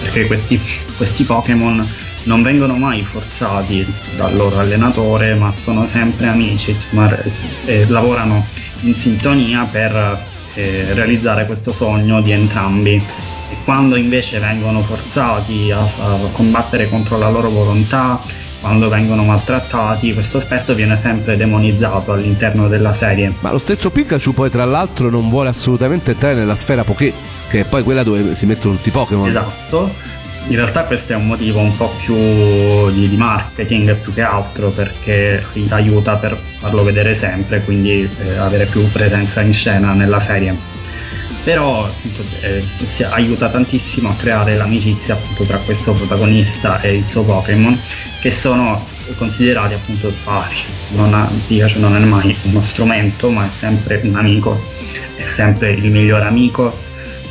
[0.00, 0.58] perché questi,
[0.96, 1.86] questi Pokémon
[2.24, 6.74] non vengono mai forzati dal loro allenatore, ma sono sempre amici
[7.66, 8.46] e lavorano
[8.80, 10.24] in sintonia per
[10.54, 12.94] eh, realizzare questo sogno di entrambi.
[13.48, 18.20] E quando invece vengono forzati a, a combattere contro la loro volontà,
[18.66, 23.32] quando vengono maltrattati, questo aspetto viene sempre demonizzato all'interno della serie.
[23.38, 27.12] Ma lo stesso Pikachu poi tra l'altro non vuole assolutamente entrare nella sfera Poké,
[27.48, 29.28] che è poi quella dove si mettono tutti i Pokémon.
[29.28, 30.14] Esatto.
[30.48, 32.16] In realtà questo è un motivo un po' più
[32.90, 38.66] di, di marketing più che altro perché aiuta per farlo vedere sempre, quindi eh, avere
[38.66, 40.75] più presenza in scena nella serie
[41.46, 47.06] però appunto, eh, si aiuta tantissimo a creare l'amicizia appunto, tra questo protagonista e il
[47.06, 47.78] suo Pokémon
[48.20, 48.84] che sono
[49.16, 50.56] considerati appunto pari.
[50.96, 54.60] Non ha, Pikachu non è mai uno strumento ma è sempre un amico.
[55.14, 56.76] È sempre il miglior amico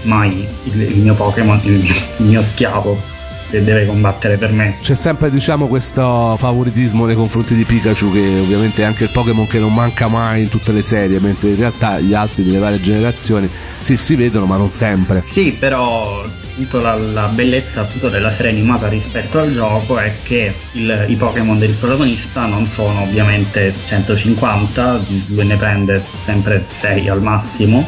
[0.03, 1.73] mai il, il mio Pokémon il
[2.17, 3.13] il mio schiavo
[3.55, 4.75] che deve combattere per me.
[4.81, 9.47] C'è sempre diciamo questo favoritismo nei confronti di Pikachu che ovviamente è anche il Pokémon
[9.47, 12.81] che non manca mai in tutte le serie, mentre in realtà gli altri delle varie
[12.81, 13.49] generazioni
[13.79, 15.21] sì, si vedono ma non sempre.
[15.21, 16.23] Sì, però
[16.71, 21.57] la, la, bellezza appunto della serie animata rispetto al gioco è che il, i Pokémon
[21.57, 27.87] del protagonista non sono ovviamente 150, lui ne prende sempre 6 al massimo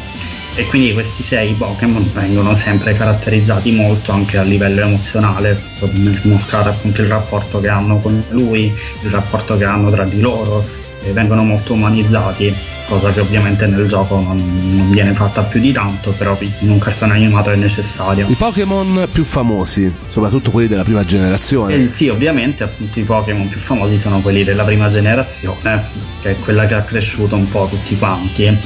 [0.58, 5.92] e quindi questi sei Pokémon vengono sempre caratterizzati molto anche a livello emozionale per
[6.24, 8.64] mostrare appunto il rapporto che hanno con lui,
[9.02, 10.66] il rapporto che hanno tra di loro
[11.12, 12.52] vengono molto umanizzati
[12.88, 14.36] cosa che ovviamente nel gioco non,
[14.72, 18.26] non, viene fatta più di tanto, però in un cartone animato è necessario.
[18.28, 21.74] I Pokémon più famosi, soprattutto quelli della prima generazione?
[21.74, 25.84] Eh, sì, ovviamente appunto i Pokémon più famosi sono quelli della prima generazione,
[26.22, 28.58] che è quella che ha cresciuto un po' tutti quanti,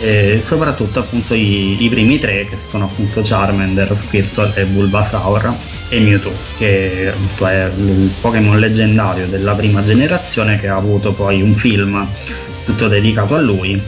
[0.00, 5.56] e soprattutto appunto i, i primi tre che sono appunto Charmander, Squirtle e Bulbasaur
[5.88, 11.40] e Mewtwo, che appunto è il Pokémon leggendario della prima generazione che ha avuto poi
[11.40, 12.06] un film
[12.68, 13.82] tutto dedicato a lui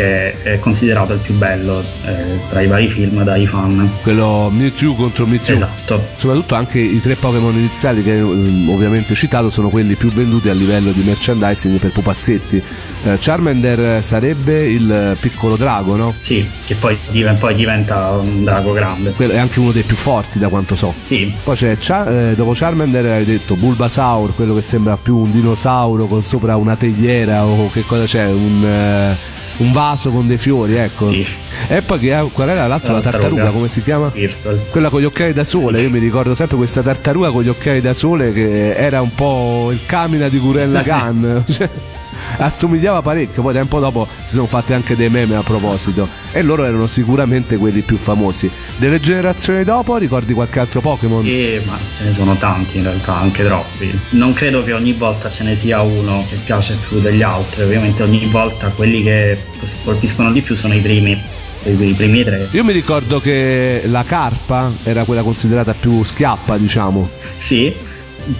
[0.00, 3.90] che è considerato il più bello eh, tra i vari film dai fan.
[4.02, 5.54] Quello Mewtwo contro Mewtwo.
[5.54, 6.02] Esatto.
[6.14, 10.54] Soprattutto anche i tre Pokémon iniziali che eh, ovviamente citato sono quelli più venduti a
[10.54, 12.62] livello di merchandising per pupazzetti.
[13.02, 16.14] Eh, Charmander sarebbe il piccolo drago, no?
[16.18, 16.98] Sì, che poi,
[17.38, 19.12] poi, diventa un drago grande.
[19.12, 20.94] Quello è anche uno dei più forti da quanto so.
[21.02, 21.30] Sì.
[21.44, 26.06] Poi c'è Char- eh, dopo Charmander hai detto Bulbasaur, quello che sembra più un dinosauro
[26.06, 28.26] con sopra una tegliera o che cosa c'è?
[28.26, 31.08] Un eh, un vaso con dei fiori, ecco.
[31.10, 31.26] Sì.
[31.68, 32.94] E poi che, qual era l'altra?
[32.94, 34.08] La tartaruga, come si chiama?
[34.08, 34.66] Virtual.
[34.70, 37.80] Quella con gli occhiali da sole, io mi ricordo sempre questa tartaruga con gli occhiali
[37.80, 41.44] da sole che era un po' il camina di Gurella Gun.
[42.38, 46.64] assomigliava parecchio, poi tempo dopo si sono fatti anche dei meme a proposito e loro
[46.64, 48.50] erano sicuramente quelli più famosi.
[48.76, 51.22] Delle generazioni dopo ricordi qualche altro Pokémon?
[51.22, 53.98] Sì, ma ce ne sono tanti in realtà, anche troppi.
[54.10, 58.02] Non credo che ogni volta ce ne sia uno che piace più degli altri, ovviamente
[58.02, 59.38] ogni volta quelli che
[59.84, 62.48] colpiscono di più sono i primi i primi tre.
[62.52, 67.08] Io mi ricordo che la carpa era quella considerata più schiappa, diciamo.
[67.36, 67.74] Sì,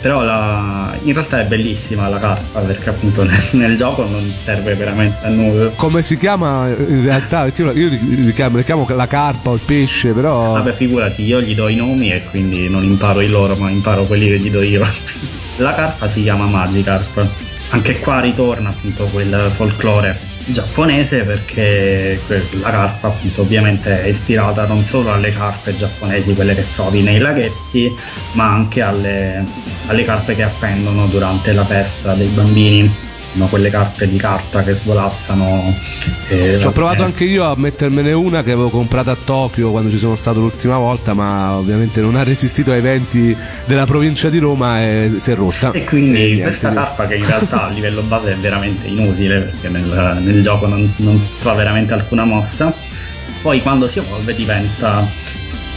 [0.01, 0.97] però la...
[1.03, 5.28] in realtà è bellissima la carta perché appunto nel, nel, gioco non serve veramente a
[5.28, 5.70] nulla.
[5.70, 7.45] Come si chiama in realtà?
[7.45, 10.53] Perché io, io chiamo, li chiamo la carpa o il pesce, però...
[10.53, 14.05] Vabbè figurati, io gli do i nomi e quindi non imparo i loro ma imparo
[14.05, 14.87] quelli che gli do io.
[15.57, 17.26] la carpa si chiama Magikarp.
[17.72, 22.20] Anche qua ritorna appunto quel folklore giapponese perché
[22.61, 27.18] la carpa appunto ovviamente è ispirata non solo alle carpe giapponesi, quelle che trovi nei
[27.18, 27.94] laghetti,
[28.32, 29.44] ma anche alle,
[29.86, 34.74] alle carpe che appendono durante la festa dei bambini sono quelle carpe di carta che
[34.74, 35.74] svolazzano.
[36.28, 39.91] eh, Ci ho provato anche io a mettermene una che avevo comprato a Tokyo quando
[39.91, 44.39] ci sono stato l'ultima volta, ma ovviamente non ha resistito ai venti della provincia di
[44.39, 45.70] Roma e si è rotta.
[45.72, 49.68] E quindi niente, questa carpa che in realtà a livello base è veramente inutile perché
[49.68, 52.74] nel, nel gioco non, non fa veramente alcuna mossa.
[53.43, 55.07] Poi quando si evolve diventa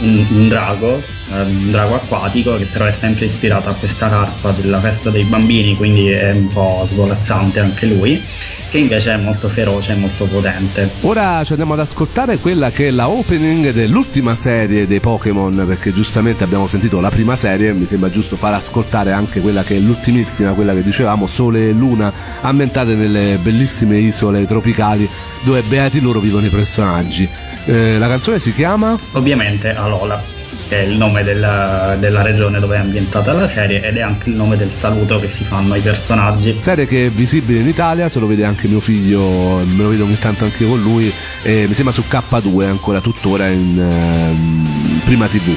[0.00, 4.50] un, un drago, eh, un drago acquatico che però è sempre ispirato a questa carpa
[4.52, 8.22] della festa dei bambini, quindi è un po' svolazzante anche lui,
[8.70, 10.90] che invece è molto feroce e molto potente.
[11.02, 15.92] Ora ci andiamo ad ascoltare quella che è la opening dell'ultima serie dei Pokémon, perché
[15.92, 19.78] giustamente abbiamo sentito la prima serie, mi sembra giusto far ascoltare anche quella che è
[19.78, 25.08] l'ultimissima, quella che dicevamo, Sole e Luna, ambientate nelle bellissime isole tropicali
[25.42, 27.28] dove beati loro vivono i personaggi.
[27.65, 30.21] Eh, la canzone si chiama Ovviamente Alola,
[30.67, 34.29] che è il nome della, della regione dove è ambientata la serie ed è anche
[34.29, 36.57] il nome del saluto che si fanno ai personaggi.
[36.57, 39.21] Serie che è visibile in Italia, se lo vede anche mio figlio,
[39.65, 41.13] me lo vedo ogni tanto anche con lui,
[41.43, 45.55] eh, mi sembra su K2 ancora tuttora in ehm, prima tv.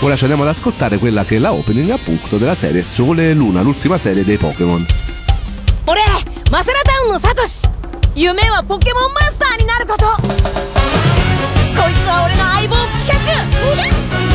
[0.00, 3.34] Ora ci andiamo ad ascoltare quella che è la opening appunto della serie Sole e
[3.34, 4.84] Luna, l'ultima serie dei Pokémon.
[5.86, 6.00] 俺
[6.50, 7.68] マセラタウンのサトシ
[8.14, 10.97] 夢はポケモンマスターになること
[11.79, 13.47] こいつは俺の相棒ピカチュウ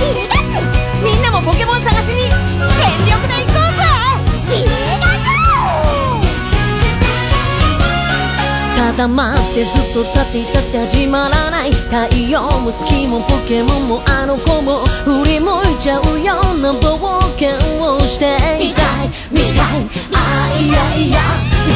[0.01, 3.85] ピカチュウみんなもポケモン探しに全力で行こうぜ
[4.49, 5.37] ピカチュ
[8.89, 17.53] ウ固まってずっと立っていたって始まらない太陽も月もポケモンもあの子も振り向いちゃうような冒険
[17.85, 19.85] をしていたい見たい
[20.17, 21.21] あいやいや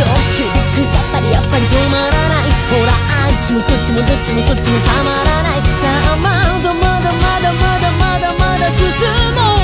[0.01, 2.47] ドッキちさっぱりやっぱり止まらない。
[2.70, 2.95] ほらあ
[3.35, 5.62] っちもこっちもどっちもそっちもたまらない。
[5.83, 6.31] さあま
[6.62, 8.87] だまだまだまだまだまだ進
[9.35, 9.58] もう。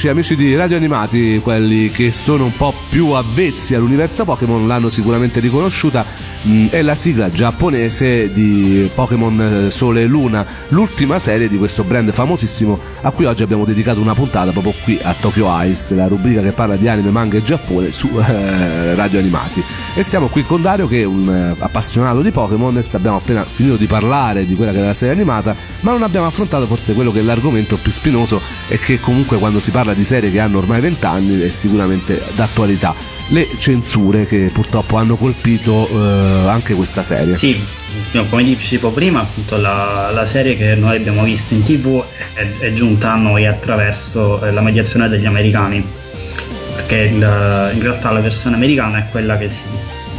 [0.00, 4.66] E rieccoci amici di Radio Animati, quelli che sono un po' più avvezzi all'universo Pokémon
[4.66, 6.06] l'hanno sicuramente riconosciuta,
[6.70, 12.10] è la sigla giapponese di Pokémon eh, Sole e Luna, l'ultima serie di questo brand
[12.12, 16.40] famosissimo a cui oggi abbiamo dedicato una puntata proprio qui a Tokyo Ice, la rubrica
[16.40, 19.62] che parla di anime, manga e Giappone su eh, Radio Animati.
[19.94, 23.76] E siamo qui con Dario che è un eh, appassionato di Pokémon, abbiamo appena finito
[23.76, 27.12] di parlare di quella che è la serie animata, ma non abbiamo affrontato forse quello
[27.12, 30.58] che è l'argomento più spinoso e che comunque quando si parla di serie che hanno
[30.58, 33.09] ormai 20 anni è sicuramente d'attualità.
[33.32, 37.36] Le censure che purtroppo hanno colpito eh, anche questa serie.
[37.36, 37.64] Sì,
[38.28, 42.02] come dicevo prima, appunto la, la serie che noi abbiamo visto in tv
[42.34, 45.86] è, è giunta a noi attraverso eh, la mediazione degli americani,
[46.74, 49.62] perché il, in realtà la versione americana è quella che si,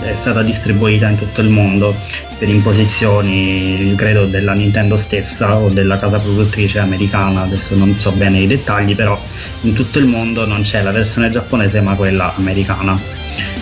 [0.01, 1.95] è stata distribuita in tutto il mondo
[2.37, 8.39] per imposizioni, credo, della Nintendo stessa o della casa produttrice americana, adesso non so bene
[8.39, 9.19] i dettagli, però
[9.61, 12.99] in tutto il mondo non c'è la versione giapponese ma quella americana.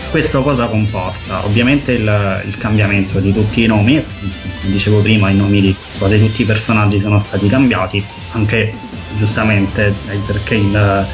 [0.09, 1.45] Questo cosa comporta?
[1.45, 6.19] Ovviamente il, il cambiamento di tutti i nomi, come dicevo prima, i nomi di quasi
[6.19, 8.73] tutti i personaggi sono stati cambiati, anche
[9.17, 11.07] giustamente eh, perché il,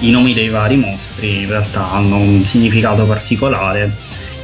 [0.00, 3.90] i nomi dei vari mostri in realtà hanno un significato particolare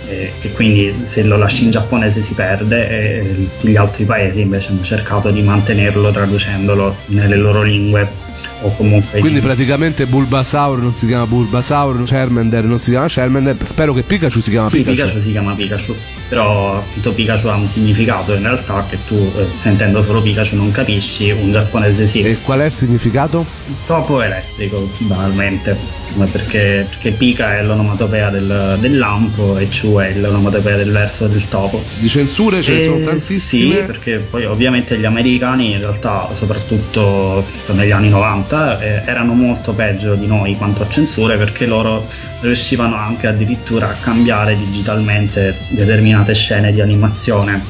[0.09, 4.71] e, e quindi se lo lasci in giapponese si perde e gli altri paesi invece
[4.73, 8.27] hanno cercato di mantenerlo traducendolo nelle loro lingue
[8.61, 13.57] o comunque Quindi di- praticamente Bulbasaur non si chiama Bulbasaur, Charmander non si chiama Charmander,
[13.65, 14.97] spero che Pikachu si chiama Sì, Pikachu.
[14.97, 15.95] Pikachu si chiama Pikachu,
[16.29, 20.73] però appunto Pikachu ha un significato in realtà che tu eh, sentendo solo Pikachu non
[20.73, 22.23] capisci, un giapponese sì.
[22.23, 23.47] E qual è il significato?
[23.87, 25.77] Topo elettrico, banalmente,
[26.31, 31.47] perché, perché Pika è l'onomatopea del, del lampo e Chu è l'onomatopea del verso del
[31.49, 31.83] topo.
[31.99, 33.75] Di censure ce ne Eh, sono tantissime.
[33.77, 39.73] Sì, perché poi ovviamente gli americani in realtà, soprattutto negli anni 90, eh, erano molto
[39.73, 42.07] peggio di noi quanto a censure perché loro
[42.41, 47.63] riuscivano anche addirittura a cambiare digitalmente determinate scene di animazione.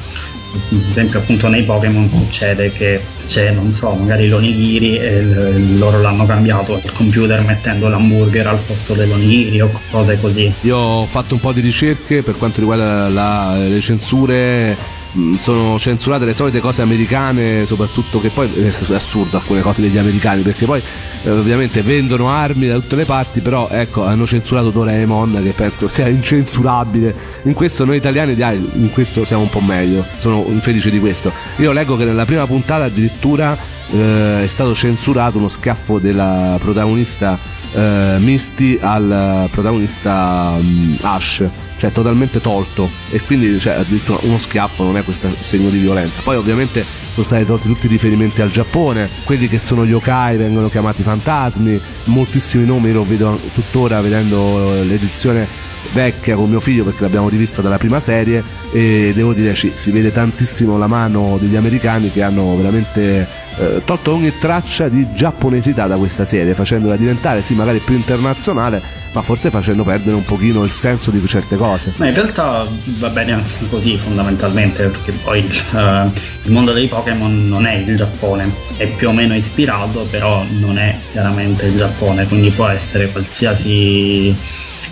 [0.51, 6.01] Ad esempio appunto nei Pokémon succede che c'è, non so, magari l'onigiri e l- loro
[6.01, 10.51] l'hanno cambiato al computer mettendo l'hamburger al posto dell'onigiri o cose così.
[10.61, 14.75] Io ho fatto un po' di ricerche per quanto riguarda la- le censure.
[15.13, 19.81] Mh, Sono censurate le solite cose americane, soprattutto che poi eh, è assurdo alcune cose
[19.81, 20.81] degli americani, perché poi
[21.23, 25.87] eh, ovviamente vendono armi da tutte le parti, però ecco, hanno censurato Doraemon che penso
[25.87, 27.15] sia incensurabile.
[27.43, 31.31] In questo noi italiani in questo siamo un po' meglio, sono infelice di questo.
[31.57, 33.57] Io leggo che nella prima puntata addirittura
[33.91, 37.37] eh, è stato censurato uno schiaffo della protagonista
[37.71, 41.47] eh, Misty al protagonista mm, Ash
[41.79, 42.89] cioè totalmente tolto.
[43.09, 46.21] E quindi cioè, addirittura uno schiaffo non è questo segno di violenza.
[46.21, 50.69] Poi ovviamente sono stati tolti tutti i riferimenti al Giappone quelli che sono yokai vengono
[50.69, 55.47] chiamati fantasmi moltissimi nomi lo vedo tuttora vedendo l'edizione
[55.91, 59.91] vecchia con mio figlio perché l'abbiamo rivista dalla prima serie e devo dire ci- si
[59.91, 63.27] vede tantissimo la mano degli americani che hanno veramente
[63.57, 68.99] eh, tolto ogni traccia di giapponesità da questa serie facendola diventare sì magari più internazionale
[69.11, 71.93] ma forse facendo perdere un pochino il senso di certe cose.
[71.97, 76.11] Ma in realtà va bene anche così fondamentalmente perché poi eh,
[76.43, 80.77] il mondo dei Pokémon non è il Giappone, è più o meno ispirato, però non
[80.77, 84.35] è chiaramente il Giappone, quindi può essere qualsiasi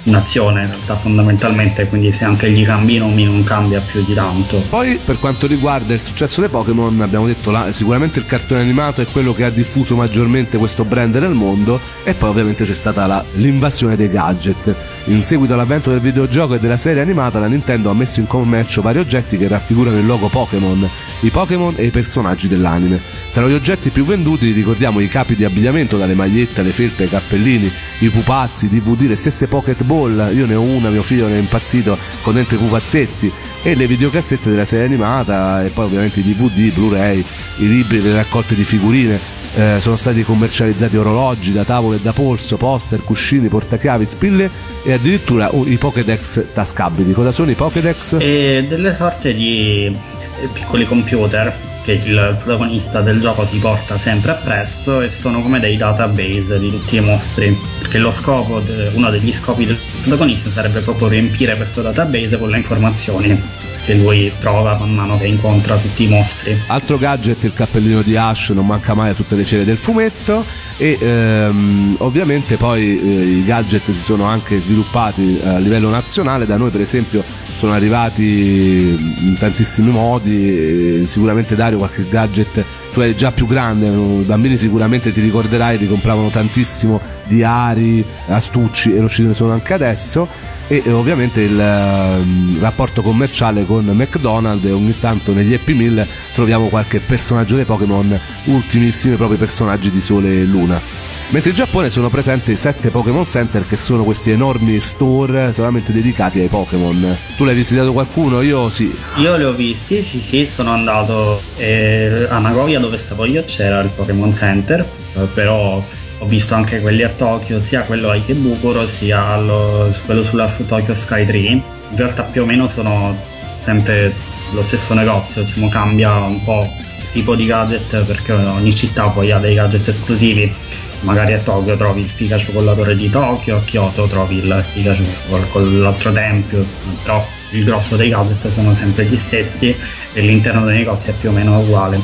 [0.08, 4.64] nazione in realtà fondamentalmente, quindi se anche gli cambi nomi non cambia più di tanto.
[4.70, 9.02] Poi per quanto riguarda il successo dei Pokémon, abbiamo detto là, sicuramente il cartone animato
[9.02, 13.06] è quello che ha diffuso maggiormente questo brand nel mondo e poi ovviamente c'è stata
[13.06, 14.76] la- l'invasione dei gadget.
[15.06, 18.82] In seguito all'avvento del videogioco e della serie animata, la Nintendo ha messo in commercio
[18.82, 20.90] vari oggetti che raffigurano il logo Pokémon,
[21.22, 23.00] i Pokémon e i personaggi dell'anime.
[23.32, 27.10] Tra gli oggetti più venduti ricordiamo i capi di abbigliamento, dalle magliette alle felpe ai
[27.10, 31.36] cappellini, i pupazzi, DVD, le stesse Pocket Ball, io ne ho una, mio figlio ne
[31.36, 33.32] è impazzito con dentro i pupazzetti
[33.64, 37.26] e le videocassette della serie animata e poi ovviamente i DVD, Blu-ray,
[37.58, 39.36] i libri, le raccolte di figurine.
[39.56, 44.52] Eh, sono stati commercializzati orologi da tavole da polso, poster, cuscini, portachiavi, spille
[44.84, 47.12] e addirittura uh, i Pokédex tascabili.
[47.12, 48.18] Cosa sono i Pokédex?
[48.20, 54.32] E delle sorte di eh, piccoli computer che il protagonista del gioco si porta sempre
[54.32, 57.58] appresso e sono come dei database di tutti i mostri.
[57.80, 58.62] Perché lo scopo
[58.94, 63.42] uno degli scopi del protagonista sarebbe proprio riempire questo database con le informazioni
[63.84, 66.58] che lui trova man mano che incontra tutti i mostri.
[66.68, 70.44] Altro gadget, il cappellino di Ash non manca mai a tutte le cere del fumetto.
[70.78, 76.58] E ehm, ovviamente poi eh, i gadget si sono anche sviluppati a livello nazionale, da
[76.58, 77.24] noi per esempio
[77.58, 82.64] sono arrivati in tantissimi modi, sicuramente Dario qualche gadget,
[82.94, 88.96] tu eri già più grande, i bambini sicuramente ti ricorderai, li compravano tantissimo diari, astucci
[88.96, 90.28] e lo ci sono anche adesso
[90.68, 96.68] e ovviamente il um, rapporto commerciale con McDonald's e ogni tanto negli Happy Meal troviamo
[96.68, 101.06] qualche personaggio dei Pokémon, ultimissimi proprio personaggi di Sole e Luna.
[101.30, 106.40] Mentre in Giappone sono presenti 7 Pokémon Center che sono questi enormi store solamente dedicati
[106.40, 107.18] ai Pokémon.
[107.36, 108.42] Tu l'hai visitato qualcuno?
[108.42, 108.96] Io sì.
[109.18, 113.82] Io li ho visti, sì sì, sono andato eh, a Nagoya dove stavo io c'era
[113.82, 115.84] il Pokémon Center, eh, però
[116.20, 120.94] ho visto anche quelli a Tokyo, sia quello a Ikebukuro sia allo, quello sulla Tokyo
[120.94, 121.50] Sky Tree.
[121.50, 123.16] In realtà più o meno sono
[123.58, 124.14] sempre
[124.52, 129.32] lo stesso negozio, diciamo, cambia un po' il tipo di gadget perché ogni città poi
[129.32, 130.54] ha dei gadget esclusivi
[131.02, 134.66] magari a Tokyo trovi il Pikachu con la torre di Tokyo, a Kyoto trovi il
[134.74, 135.04] Pikachu
[135.50, 136.66] con l'altro tempio,
[137.04, 139.76] però il grosso dei gadget sono sempre gli stessi
[140.14, 142.00] e l'interno dei negozi è più o meno uguale.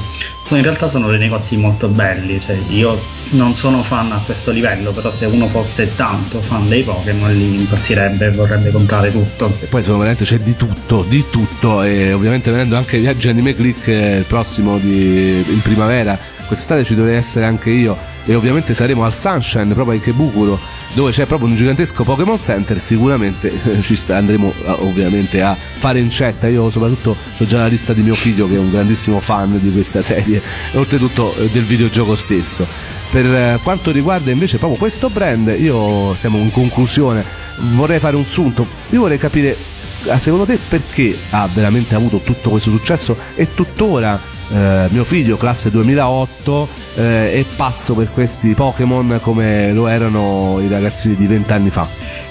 [0.47, 2.99] Poi in realtà sono dei negozi molto belli, cioè io
[3.31, 7.59] non sono fan a questo livello, però se uno fosse tanto fan dei Pokémon lì
[7.61, 9.55] impazzirebbe e vorrebbe comprare tutto.
[9.59, 13.55] E poi sono veramente c'è di tutto, di tutto e ovviamente venendo anche viaggi anime
[13.55, 18.73] click eh, il prossimo di, in primavera, quest'estate ci dovrei essere anche io e ovviamente
[18.73, 20.59] saremo al Sunshine proprio a Ikebukuro
[20.93, 22.79] dove c'è proprio un gigantesco Pokémon Center.
[22.79, 26.47] Sicuramente eh, ci sta, andremo a, ovviamente a fare incetta.
[26.47, 29.71] Io soprattutto ho già la lista di mio figlio che è un grandissimo fan di
[29.71, 32.65] questa serie e oltretutto eh, del videogioco stesso.
[33.11, 37.25] Per eh, quanto riguarda invece proprio questo brand io siamo in conclusione.
[37.73, 38.67] Vorrei fare un sunto.
[38.89, 39.71] Io vorrei capire
[40.17, 44.19] secondo te perché ha veramente avuto tutto questo successo e tuttora
[44.53, 50.67] eh, mio figlio, classe 2008, eh, è pazzo per questi Pokémon come lo erano i
[50.67, 51.87] ragazzini di vent'anni fa.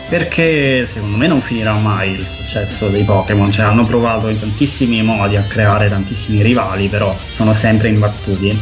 [0.08, 5.02] Perché secondo me non finirà mai il successo dei Pokémon, cioè hanno provato in tantissimi
[5.02, 8.56] modi a creare tantissimi rivali, però sono sempre imbattuti.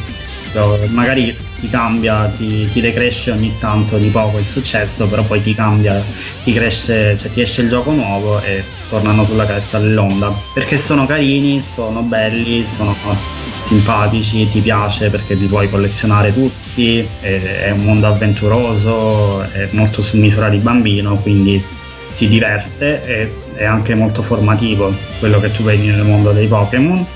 [0.89, 5.55] Magari ti cambia, ti, ti, decresce ogni tanto di poco il successo, però poi ti
[5.55, 6.03] cambia,
[6.43, 10.33] ti cresce, cioè ti esce il gioco nuovo e tornano sulla cresta dell'onda.
[10.55, 12.97] Perché sono carini, sono belli, sono
[13.63, 20.17] simpatici, ti piace perché li puoi collezionare tutti, è, un mondo avventuroso, è molto su
[20.17, 21.63] misura di bambino, quindi
[22.15, 27.07] ti diverte e è anche molto formativo quello che tu vedi nel mondo dei Pokémon.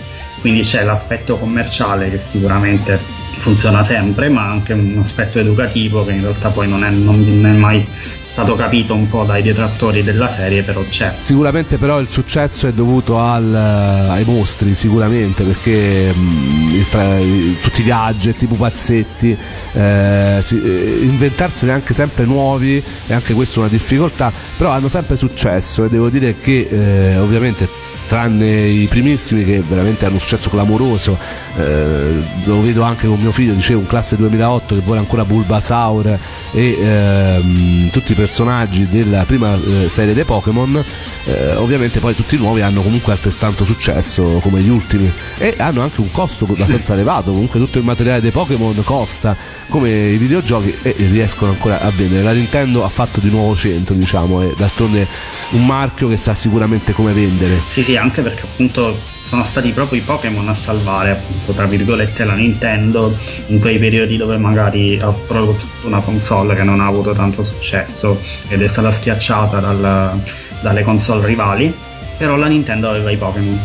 [0.40, 3.00] Quindi c'è l'aspetto commerciale che sicuramente
[3.44, 7.50] funziona sempre, ma anche un aspetto educativo che in realtà poi non è, non è
[7.50, 7.86] mai
[8.24, 11.14] stato capito un po' dai detrattori della serie, però c'è.
[11.18, 17.18] Sicuramente però il successo è dovuto al, ai mostri, sicuramente, perché mh, fra,
[17.60, 19.36] tutti i gadget, i pupazzetti,
[19.74, 24.88] eh, si, eh, inventarsene anche sempre nuovi, e anche questa è una difficoltà, però hanno
[24.88, 27.68] sempre successo e devo dire che eh, ovviamente
[28.06, 31.18] tranne i primissimi che veramente hanno un successo clamoroso
[31.56, 36.18] eh, lo vedo anche con mio figlio dicevo un classe 2008 che vuole ancora Bulbasaur
[36.52, 40.84] e ehm, tutti i personaggi della prima eh, serie dei Pokémon
[41.24, 45.82] eh, ovviamente poi tutti i nuovi hanno comunque altrettanto successo come gli ultimi e hanno
[45.82, 49.36] anche un costo abbastanza elevato comunque tutto il materiale dei Pokémon costa
[49.68, 52.22] come i videogiochi e riescono ancora a vendere.
[52.22, 55.06] La Nintendo ha fatto di nuovo centro diciamo e d'altronde
[55.50, 57.60] un marchio che sa sicuramente come vendere.
[57.68, 62.24] Sì sì anche perché appunto sono stati proprio i Pokémon a salvare appunto tra virgolette
[62.24, 63.16] la Nintendo
[63.46, 68.20] in quei periodi dove magari ha prodotto una console che non ha avuto tanto successo
[68.48, 70.22] ed è stata schiacciata dal,
[70.60, 71.72] dalle console rivali
[72.16, 73.60] però la Nintendo aveva i Pokémon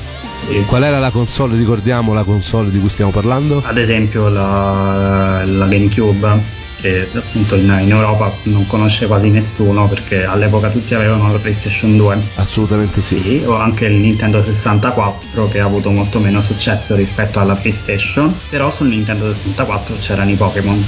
[0.48, 1.56] e qual era la console?
[1.58, 3.62] Ricordiamo la console di cui stiamo parlando?
[3.64, 10.24] Ad esempio la, la GameCube che appunto in, in, Europa non conosce quasi nessuno perché
[10.24, 12.22] all'epoca tutti avevano la PlayStation 2.
[12.36, 13.20] Assolutamente sì.
[13.20, 13.44] sì.
[13.46, 18.70] O anche il Nintendo 64 che ha avuto molto meno successo rispetto alla PlayStation, però
[18.70, 20.86] sul Nintendo 64 c'erano i Pokémon.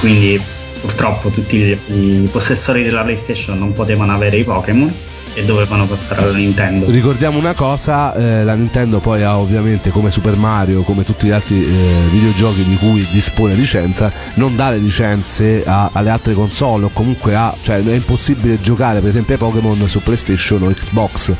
[0.00, 0.40] Quindi
[0.80, 4.92] purtroppo tutti i possessori della PlayStation non potevano avere i Pokémon
[5.34, 6.90] e dovevano passare alla Nintendo.
[6.90, 11.30] Ricordiamo una cosa, eh, la Nintendo poi ha ovviamente come Super Mario, come tutti gli
[11.30, 16.86] altri eh, videogiochi di cui dispone licenza, non dà le licenze a, alle altre console
[16.86, 21.34] o comunque ha, cioè è impossibile giocare per esempio ai Pokémon su PlayStation o Xbox.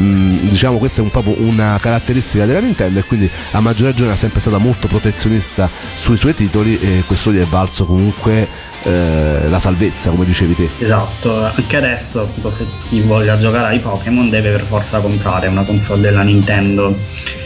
[0.00, 4.12] Mm, diciamo questa è un, proprio una caratteristica della Nintendo e quindi a maggior ragione
[4.12, 8.46] è sempre stata molto protezionista sui suoi titoli e questo gli è valso comunque
[8.84, 10.68] eh, la salvezza, come dicevi te.
[10.78, 15.64] Esatto, anche adesso tipo, se chi voglia giocare ai Pokémon deve per forza comprare una
[15.64, 16.96] console della Nintendo.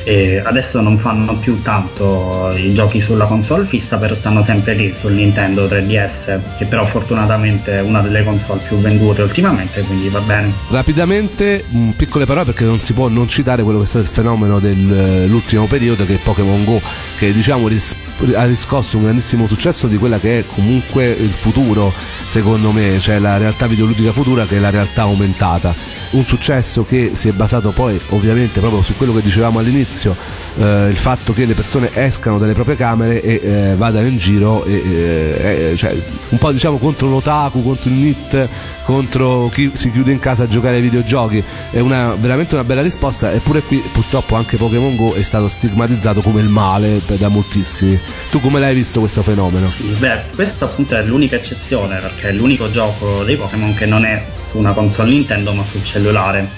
[0.04, 4.92] E adesso non fanno più tanto i giochi sulla console fissa, però stanno sempre lì
[4.98, 10.18] sul Nintendo 3DS, che però fortunatamente è una delle console più vendute ultimamente, quindi va
[10.18, 10.52] bene.
[10.70, 14.10] Rapidamente, mh, piccole parole perché non si può non citare quello che è stato il
[14.10, 16.80] fenomeno dell'ultimo periodo che è Pokémon Go,
[17.16, 17.94] che diciamo ris-
[18.34, 21.92] ha riscosso un grandissimo successo di quella che è comunque il futuro,
[22.26, 25.74] secondo me, cioè la realtà videoludica futura che è la realtà aumentata.
[26.10, 30.16] Un successo che si è basato poi ovviamente proprio su quello che dicevamo all'inizio,
[30.56, 34.64] eh, il fatto che le persone escano dalle proprie camere e eh, vadano in giro,
[34.64, 35.96] e, eh, eh, cioè,
[36.28, 38.48] un po' diciamo contro l'otaku, contro il NIT,
[38.84, 41.42] contro chi si chiude in casa a giocare ai videogiochi.
[41.70, 46.20] È una, veramente una bella risposta, eppure qui purtroppo anche Pokémon Go è stato stigmatizzato
[46.20, 47.98] come il male da moltissimi.
[48.30, 49.72] Tu come l'hai visto questo fenomeno?
[49.98, 54.24] Beh, questa appunto è l'unica eccezione perché è l'unico gioco dei Pokémon che non è
[54.42, 56.48] su una console Nintendo ma sul cellulare.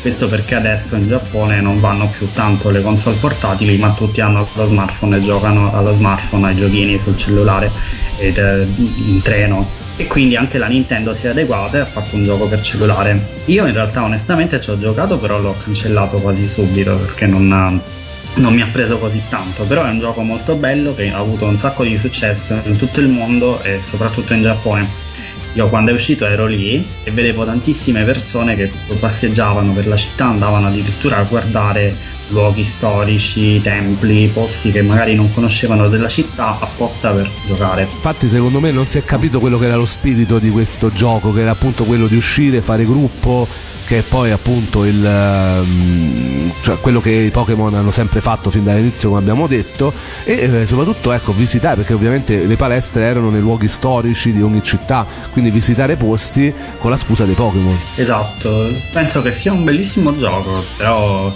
[0.00, 4.46] Questo perché adesso in Giappone non vanno più tanto le console portatili ma tutti hanno
[4.54, 7.70] lo smartphone e giocano allo smartphone ai giochini sul cellulare
[8.18, 12.14] ed eh, in treno e quindi anche la Nintendo si è adeguata e ha fatto
[12.14, 13.42] un gioco per cellulare.
[13.46, 17.80] Io in realtà onestamente ci ho giocato però l'ho cancellato quasi subito perché non,
[18.36, 21.46] non mi ha preso così tanto, però è un gioco molto bello che ha avuto
[21.46, 25.02] un sacco di successo in tutto il mondo e soprattutto in Giappone.
[25.54, 30.26] Io quando è uscito ero lì e vedevo tantissime persone che passeggiavano per la città,
[30.26, 37.12] andavano addirittura a guardare luoghi storici, templi, posti che magari non conoscevano della città apposta
[37.12, 37.82] per giocare.
[37.82, 41.32] Infatti secondo me non si è capito quello che era lo spirito di questo gioco,
[41.32, 43.46] che era appunto quello di uscire, fare gruppo,
[43.84, 48.64] che è poi appunto il, um, cioè quello che i Pokémon hanno sempre fatto fin
[48.64, 49.92] dall'inizio come abbiamo detto
[50.24, 54.62] e eh, soprattutto ecco visitare perché ovviamente le palestre erano nei luoghi storici di ogni
[54.62, 57.78] città quindi visitare posti con la scusa dei Pokémon.
[57.96, 61.32] Esatto penso che sia un bellissimo gioco però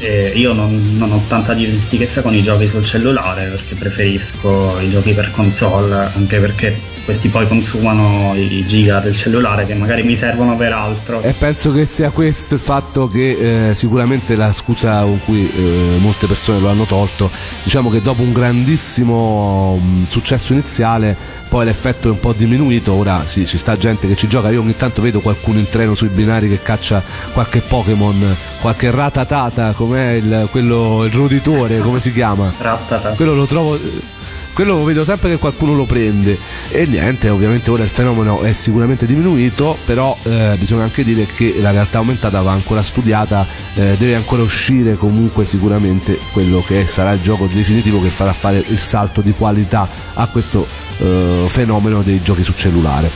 [0.00, 4.90] eh, io non, non, ho tanta dimestichezza con i giochi sul cellulare perché preferisco i
[4.90, 10.16] giochi per console anche perché questi poi consumano i giga del cellulare che magari mi
[10.16, 11.20] servono per altro.
[11.22, 15.98] E penso che sia questo il fatto che eh, sicuramente la scusa con cui eh,
[15.98, 17.30] molte persone lo hanno tolto,
[17.62, 22.94] diciamo che dopo un grandissimo mh, mm, successo iniziale poi l'effetto è un po' diminuito,
[22.94, 25.94] ora sì, ci sta gente che ci gioca, io ogni tanto vedo qualcuno in treno
[25.94, 27.00] sui binari che caccia
[27.32, 32.52] qualche Pokémon, qualche ratatata, com'è il, quello, il roditore, come si chiama?
[32.58, 33.10] Rattata.
[33.10, 33.78] Quello lo trovo
[34.54, 36.38] quello vedo sempre che qualcuno lo prende.
[36.68, 41.56] E niente ovviamente ora il fenomeno è sicuramente diminuito però eh, bisogna anche dire che
[41.60, 47.12] la realtà aumentata va ancora studiata eh, deve ancora uscire comunque sicuramente quello che sarà
[47.12, 50.66] il gioco definitivo che farà fare il salto di qualità a questo
[50.98, 53.10] eh, fenomeno dei giochi su cellulare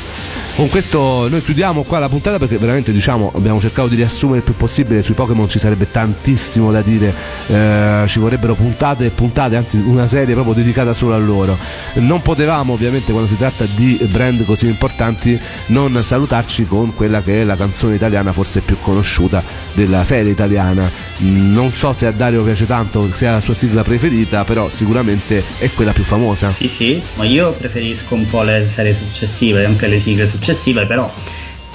[0.59, 4.43] con questo noi chiudiamo qua la puntata perché veramente diciamo abbiamo cercato di riassumere il
[4.43, 5.03] più possibile.
[5.03, 7.15] Sui Pokémon ci sarebbe tantissimo da dire
[7.47, 11.57] eh, ci vorrebbero puntate e puntate anzi una serie proprio dedicata solo a loro.
[11.95, 17.43] Non potevamo ovviamente quando si tratta di brand così importanti non salutarci con quella che
[17.43, 19.45] è la canzone italiana forse più conosciuta
[19.75, 20.91] della serie italiana.
[21.19, 25.71] Non so se a Dario piace tanto sia la sua sigla preferita però sicuramente è
[25.71, 26.51] quella più famosa.
[26.51, 30.87] Sì sì ma io preferisco un po' le serie successive anche le sigle successive successive,
[30.87, 31.11] però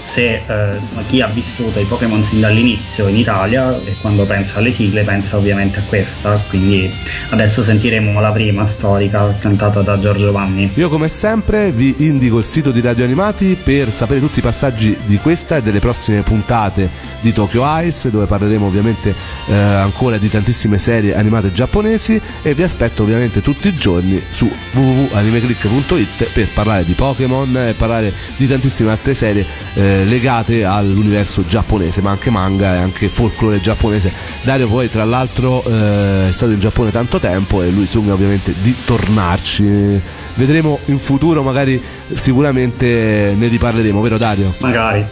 [0.03, 4.71] se eh, chi ha vissuto i Pokémon sin dall'inizio in Italia e quando pensa alle
[4.71, 6.93] sigle pensa ovviamente a questa, quindi
[7.29, 10.69] adesso sentiremo la prima storica cantata da Giorgio Vanni.
[10.75, 14.97] Io come sempre vi indico il sito di Radio Animati per sapere tutti i passaggi
[15.05, 16.89] di questa e delle prossime puntate
[17.21, 19.15] di Tokyo Ice dove parleremo ovviamente
[19.47, 24.51] eh, ancora di tantissime serie animate giapponesi e vi aspetto ovviamente tutti i giorni su
[24.73, 29.45] www.animeclick.it per parlare di Pokémon e parlare di tantissime altre serie
[29.75, 34.11] eh, legate all'universo giapponese, ma anche manga e anche folklore giapponese.
[34.41, 38.55] Dario poi tra l'altro eh, è stato in Giappone tanto tempo e lui sogna ovviamente
[38.61, 40.01] di tornarci.
[40.35, 41.81] Vedremo in futuro, magari
[42.13, 44.53] sicuramente ne riparleremo, vero Dario?
[44.59, 45.05] Magari.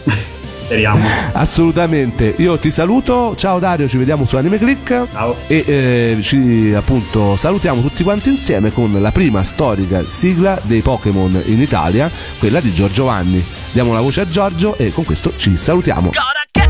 [0.64, 1.04] Speriamo.
[1.32, 2.34] Assolutamente.
[2.38, 3.34] Io ti saluto.
[3.36, 5.06] Ciao Dario, ci vediamo su Anime Click.
[5.10, 5.36] Ciao.
[5.46, 11.42] E eh, ci appunto salutiamo tutti quanti insieme con la prima storica sigla dei Pokémon
[11.46, 13.44] in Italia, quella di Giorgio Vanni.
[13.72, 16.10] Diamo la voce a Giorgio e con questo ci salutiamo.
[16.10, 16.61] Questo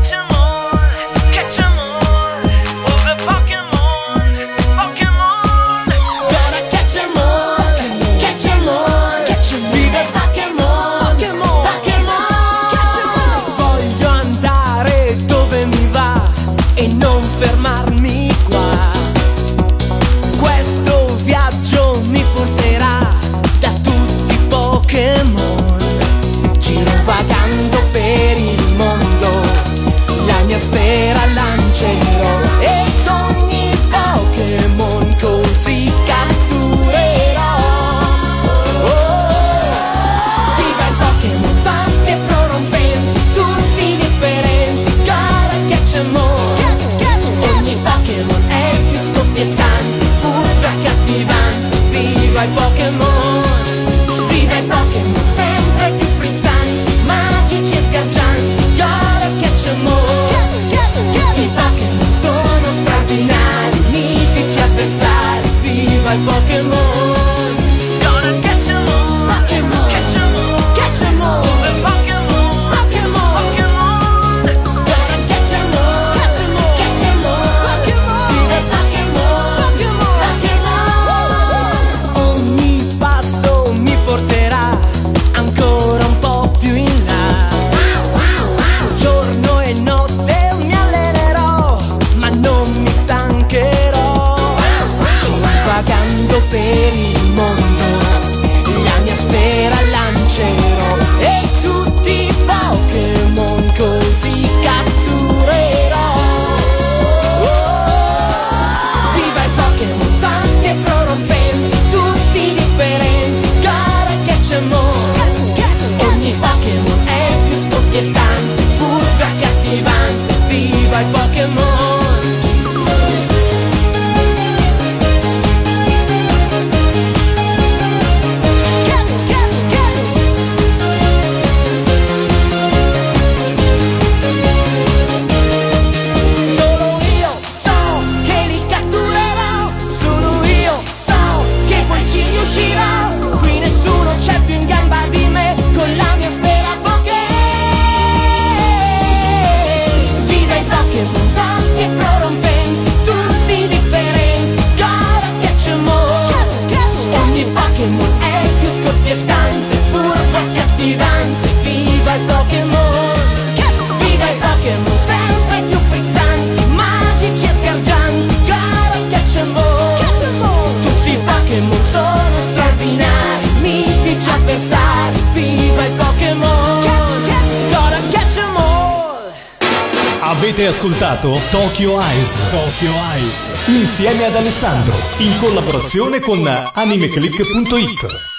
[184.63, 184.95] Alessandro.
[185.17, 188.32] In collaborazione con animeclick.it.